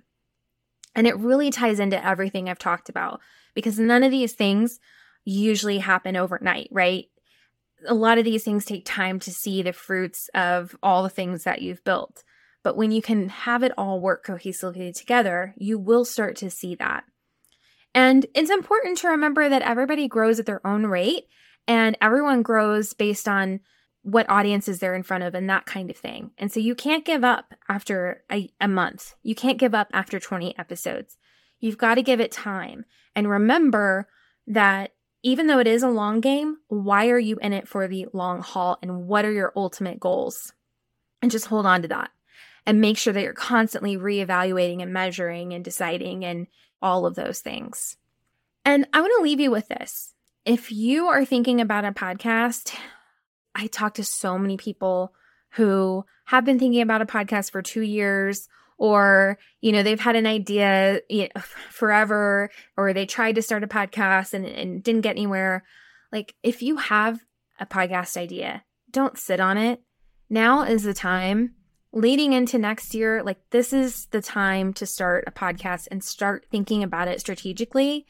And 0.95 1.05
it 1.07 1.17
really 1.17 1.51
ties 1.51 1.79
into 1.79 2.03
everything 2.03 2.49
I've 2.49 2.59
talked 2.59 2.89
about 2.89 3.21
because 3.53 3.79
none 3.79 4.03
of 4.03 4.11
these 4.11 4.33
things 4.33 4.79
usually 5.25 5.77
happen 5.77 6.15
overnight, 6.15 6.69
right? 6.71 7.05
A 7.87 7.93
lot 7.93 8.17
of 8.17 8.25
these 8.25 8.43
things 8.43 8.65
take 8.65 8.85
time 8.85 9.19
to 9.19 9.31
see 9.31 9.61
the 9.61 9.73
fruits 9.73 10.29
of 10.33 10.75
all 10.81 11.03
the 11.03 11.09
things 11.09 11.43
that 11.43 11.61
you've 11.61 11.83
built. 11.83 12.23
But 12.67 12.75
when 12.75 12.91
you 12.91 13.01
can 13.01 13.29
have 13.29 13.63
it 13.63 13.71
all 13.77 14.01
work 14.01 14.25
cohesively 14.25 14.93
together, 14.93 15.53
you 15.55 15.79
will 15.79 16.03
start 16.03 16.35
to 16.35 16.49
see 16.49 16.75
that. 16.75 17.05
And 17.95 18.25
it's 18.35 18.49
important 18.49 18.97
to 18.97 19.07
remember 19.07 19.47
that 19.47 19.61
everybody 19.61 20.09
grows 20.09 20.37
at 20.37 20.45
their 20.45 20.67
own 20.67 20.85
rate 20.85 21.27
and 21.65 21.97
everyone 22.01 22.41
grows 22.41 22.91
based 22.91 23.25
on 23.25 23.61
what 24.01 24.29
audiences 24.29 24.79
they're 24.79 24.95
in 24.95 25.03
front 25.03 25.23
of 25.23 25.33
and 25.33 25.49
that 25.49 25.65
kind 25.65 25.89
of 25.89 25.95
thing. 25.95 26.31
And 26.37 26.51
so 26.51 26.59
you 26.59 26.75
can't 26.75 27.05
give 27.05 27.23
up 27.23 27.53
after 27.69 28.25
a, 28.29 28.51
a 28.59 28.67
month. 28.67 29.15
You 29.23 29.33
can't 29.33 29.57
give 29.57 29.73
up 29.73 29.87
after 29.93 30.19
20 30.19 30.59
episodes. 30.59 31.17
You've 31.61 31.77
got 31.77 31.95
to 31.95 32.03
give 32.03 32.19
it 32.19 32.33
time. 32.33 32.83
And 33.15 33.29
remember 33.29 34.09
that 34.45 34.91
even 35.23 35.47
though 35.47 35.59
it 35.59 35.67
is 35.67 35.83
a 35.83 35.89
long 35.89 36.19
game, 36.19 36.57
why 36.67 37.07
are 37.07 37.17
you 37.17 37.37
in 37.37 37.53
it 37.53 37.65
for 37.65 37.87
the 37.87 38.07
long 38.11 38.41
haul 38.41 38.77
and 38.81 39.07
what 39.07 39.23
are 39.23 39.31
your 39.31 39.53
ultimate 39.55 40.01
goals? 40.01 40.51
And 41.21 41.31
just 41.31 41.45
hold 41.45 41.65
on 41.65 41.83
to 41.83 41.87
that 41.87 42.11
and 42.67 42.81
make 42.81 42.97
sure 42.97 43.13
that 43.13 43.23
you're 43.23 43.31
constantly 43.31 43.95
reevaluating 43.95 44.83
and 44.83 44.91
measuring 44.91 45.53
and 45.53 45.63
deciding 45.63 46.25
and 46.25 46.47
all 46.81 47.05
of 47.05 47.15
those 47.15 47.39
things. 47.39 47.95
And 48.65 48.85
I 48.91 48.99
want 48.99 49.13
to 49.17 49.23
leave 49.23 49.39
you 49.39 49.49
with 49.49 49.69
this. 49.69 50.13
If 50.43 50.69
you 50.69 51.07
are 51.07 51.23
thinking 51.23 51.61
about 51.61 51.85
a 51.85 51.93
podcast, 51.93 52.75
I 53.55 53.67
talk 53.67 53.93
to 53.95 54.03
so 54.03 54.37
many 54.37 54.57
people 54.57 55.13
who 55.51 56.03
have 56.25 56.43
been 56.43 56.59
thinking 56.59 56.81
about 56.81 57.01
a 57.01 57.05
podcast 57.05 57.51
for 57.51 57.61
two 57.61 57.81
years 57.81 58.49
or 58.77 59.39
you 59.61 59.71
know 59.71 59.81
they've 59.81 59.99
had 59.99 60.17
an 60.17 60.27
idea 60.27 60.99
forever 61.71 62.49
or 62.75 62.93
they 62.93 63.05
tried 63.05 63.35
to 63.35 63.41
start 63.41 63.63
a 63.63 63.67
podcast 63.67 64.33
and, 64.33 64.45
and 64.45 64.83
didn't 64.83 65.01
get 65.01 65.15
anywhere 65.15 65.63
like 66.11 66.35
if 66.43 66.61
you 66.61 66.77
have 66.77 67.21
a 67.59 67.65
podcast 67.65 68.17
idea 68.17 68.63
don't 68.91 69.17
sit 69.17 69.39
on 69.39 69.57
it 69.57 69.81
now 70.29 70.61
is 70.61 70.83
the 70.83 70.93
time 70.93 71.55
leading 71.97 72.33
into 72.33 72.57
next 72.57 72.93
year 72.93 73.23
like 73.23 73.37
this 73.49 73.73
is 73.73 74.05
the 74.07 74.21
time 74.21 74.73
to 74.73 74.85
start 74.85 75.23
a 75.27 75.31
podcast 75.31 75.87
and 75.91 76.03
start 76.03 76.45
thinking 76.51 76.83
about 76.83 77.07
it 77.07 77.19
strategically 77.19 78.05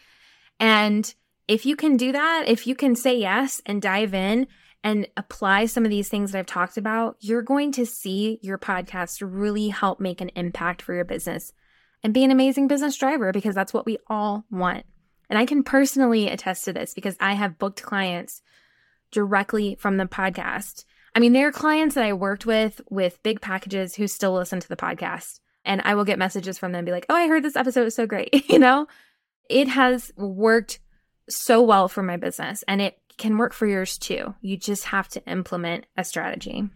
and 0.59 1.15
if 1.47 1.65
you 1.65 1.75
can 1.75 1.97
do 1.97 2.11
that 2.11 2.45
if 2.47 2.67
you 2.67 2.75
can 2.75 2.95
say 2.95 3.17
yes 3.17 3.61
and 3.65 3.81
dive 3.81 4.13
in 4.13 4.47
and 4.83 5.07
apply 5.17 5.65
some 5.65 5.83
of 5.83 5.89
these 5.89 6.09
things 6.09 6.31
that 6.31 6.39
I've 6.39 6.45
talked 6.45 6.77
about, 6.77 7.17
you're 7.19 7.41
going 7.41 7.71
to 7.73 7.85
see 7.85 8.39
your 8.41 8.57
podcast 8.57 9.21
really 9.21 9.69
help 9.69 9.99
make 9.99 10.21
an 10.21 10.31
impact 10.35 10.81
for 10.81 10.93
your 10.93 11.03
business 11.03 11.51
and 12.03 12.13
be 12.13 12.23
an 12.23 12.31
amazing 12.31 12.67
business 12.67 12.95
driver 12.95 13.31
because 13.31 13.55
that's 13.55 13.73
what 13.73 13.85
we 13.85 13.97
all 14.07 14.45
want. 14.49 14.85
And 15.29 15.37
I 15.37 15.45
can 15.45 15.63
personally 15.63 16.29
attest 16.29 16.63
to 16.65 16.73
this 16.73 16.93
because 16.93 17.17
I 17.19 17.33
have 17.33 17.59
booked 17.59 17.83
clients 17.83 18.41
directly 19.11 19.75
from 19.75 19.97
the 19.97 20.05
podcast. 20.05 20.85
I 21.15 21.19
mean, 21.19 21.33
there 21.33 21.47
are 21.47 21.51
clients 21.51 21.95
that 21.95 22.03
I 22.03 22.13
worked 22.13 22.45
with 22.45 22.81
with 22.89 23.21
big 23.23 23.41
packages 23.41 23.95
who 23.95 24.07
still 24.07 24.33
listen 24.33 24.59
to 24.59 24.67
the 24.67 24.75
podcast. 24.75 25.39
And 25.65 25.81
I 25.83 25.95
will 25.95 26.05
get 26.05 26.19
messages 26.19 26.57
from 26.57 26.71
them 26.71 26.85
be 26.85 26.91
like, 26.91 27.05
oh, 27.09 27.15
I 27.15 27.27
heard 27.27 27.43
this 27.43 27.55
episode 27.55 27.83
was 27.83 27.95
so 27.95 28.05
great. 28.05 28.45
you 28.49 28.59
know, 28.59 28.87
it 29.49 29.67
has 29.67 30.11
worked 30.15 30.79
so 31.29 31.61
well 31.61 31.87
for 31.87 32.01
my 32.01 32.17
business 32.17 32.63
and 32.67 32.81
it 32.81 32.97
can 33.17 33.37
work 33.37 33.53
for 33.53 33.67
yours 33.67 33.97
too. 33.97 34.35
You 34.41 34.57
just 34.57 34.85
have 34.85 35.07
to 35.09 35.25
implement 35.25 35.85
a 35.97 36.03
strategy. 36.03 36.69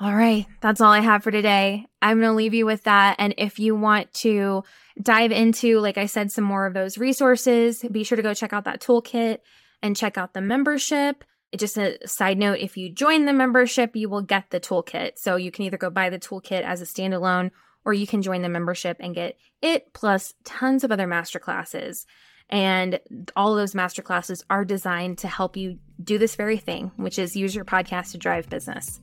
All 0.00 0.14
right, 0.14 0.46
that's 0.60 0.80
all 0.80 0.90
I 0.90 0.98
have 0.98 1.22
for 1.22 1.30
today. 1.30 1.86
I'm 2.00 2.18
going 2.18 2.30
to 2.30 2.36
leave 2.36 2.54
you 2.54 2.66
with 2.66 2.82
that. 2.84 3.16
And 3.18 3.34
if 3.38 3.60
you 3.60 3.76
want 3.76 4.12
to 4.14 4.64
dive 5.00 5.30
into, 5.30 5.78
like 5.78 5.96
I 5.96 6.06
said, 6.06 6.32
some 6.32 6.44
more 6.44 6.66
of 6.66 6.74
those 6.74 6.98
resources, 6.98 7.84
be 7.88 8.02
sure 8.02 8.16
to 8.16 8.22
go 8.22 8.34
check 8.34 8.52
out 8.52 8.64
that 8.64 8.80
toolkit 8.80 9.38
and 9.80 9.96
check 9.96 10.18
out 10.18 10.34
the 10.34 10.40
membership. 10.40 11.22
Just 11.56 11.76
a 11.76 11.98
side 12.06 12.38
note 12.38 12.58
if 12.60 12.76
you 12.76 12.90
join 12.90 13.26
the 13.26 13.32
membership, 13.32 13.94
you 13.94 14.08
will 14.08 14.22
get 14.22 14.50
the 14.50 14.60
toolkit. 14.60 15.18
So 15.18 15.36
you 15.36 15.50
can 15.50 15.64
either 15.64 15.76
go 15.76 15.90
buy 15.90 16.10
the 16.10 16.18
toolkit 16.18 16.62
as 16.62 16.80
a 16.80 16.86
standalone 16.86 17.50
or 17.84 17.92
you 17.92 18.06
can 18.06 18.22
join 18.22 18.42
the 18.42 18.48
membership 18.48 18.96
and 19.00 19.14
get 19.14 19.36
it 19.60 19.92
plus 19.92 20.34
tons 20.44 20.84
of 20.84 20.92
other 20.92 21.06
masterclasses 21.06 22.06
and 22.52 23.00
all 23.34 23.54
those 23.54 23.72
masterclasses 23.72 24.44
are 24.50 24.64
designed 24.64 25.18
to 25.18 25.28
help 25.28 25.56
you 25.56 25.78
do 26.04 26.18
this 26.18 26.36
very 26.36 26.58
thing, 26.58 26.92
which 26.96 27.18
is 27.18 27.34
use 27.34 27.54
your 27.54 27.64
podcast 27.64 28.12
to 28.12 28.18
drive 28.18 28.48
business. 28.50 29.00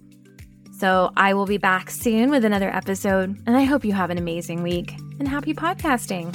So 0.77 1.11
I 1.17 1.33
will 1.33 1.47
be 1.47 1.57
back 1.57 1.89
soon 1.89 2.29
with 2.29 2.45
another 2.45 2.73
episode, 2.73 3.41
and 3.47 3.57
I 3.57 3.63
hope 3.63 3.83
you 3.83 3.93
have 3.93 4.11
an 4.11 4.19
amazing 4.19 4.61
week 4.61 4.95
and 5.19 5.27
happy 5.27 5.53
podcasting. 5.53 6.33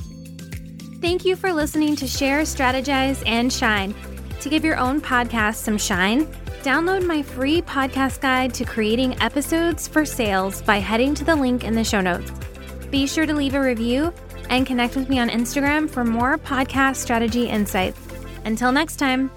Thank 1.00 1.24
you 1.24 1.37
for 1.37 1.53
listening 1.53 1.94
to 1.96 2.07
Share, 2.07 2.42
Strategize, 2.42 3.22
and 3.27 3.53
Shine. 3.53 3.94
To 4.40 4.51
give 4.51 4.64
your 4.64 4.77
own 4.79 5.01
podcast 5.01 5.57
some 5.57 5.79
shine, 5.79 6.27
download 6.62 7.07
my 7.07 7.23
free 7.23 7.62
podcast 7.62 8.20
guide 8.20 8.53
to 8.55 8.64
creating 8.64 9.20
episodes 9.23 9.88
for 9.88 10.05
sales 10.05 10.62
by 10.62 10.79
heading 10.79 11.14
to 11.14 11.25
the 11.25 11.35
link 11.35 11.64
in 11.64 11.75
the 11.75 11.85
show 11.85 12.01
notes. 12.01 12.31
Be 12.90 13.07
sure 13.07 13.27
to 13.27 13.35
leave 13.35 13.55
a 13.55 13.61
review 13.61 14.12
and 14.51 14.66
connect 14.66 14.97
with 14.97 15.09
me 15.09 15.18
on 15.18 15.31
Instagram 15.31 15.88
for 15.88 16.05
more 16.05 16.38
podcast 16.38 16.97
strategy 16.97 17.49
insights. 17.49 17.99
Until 18.44 18.70
next 18.73 18.97
time. 18.97 19.31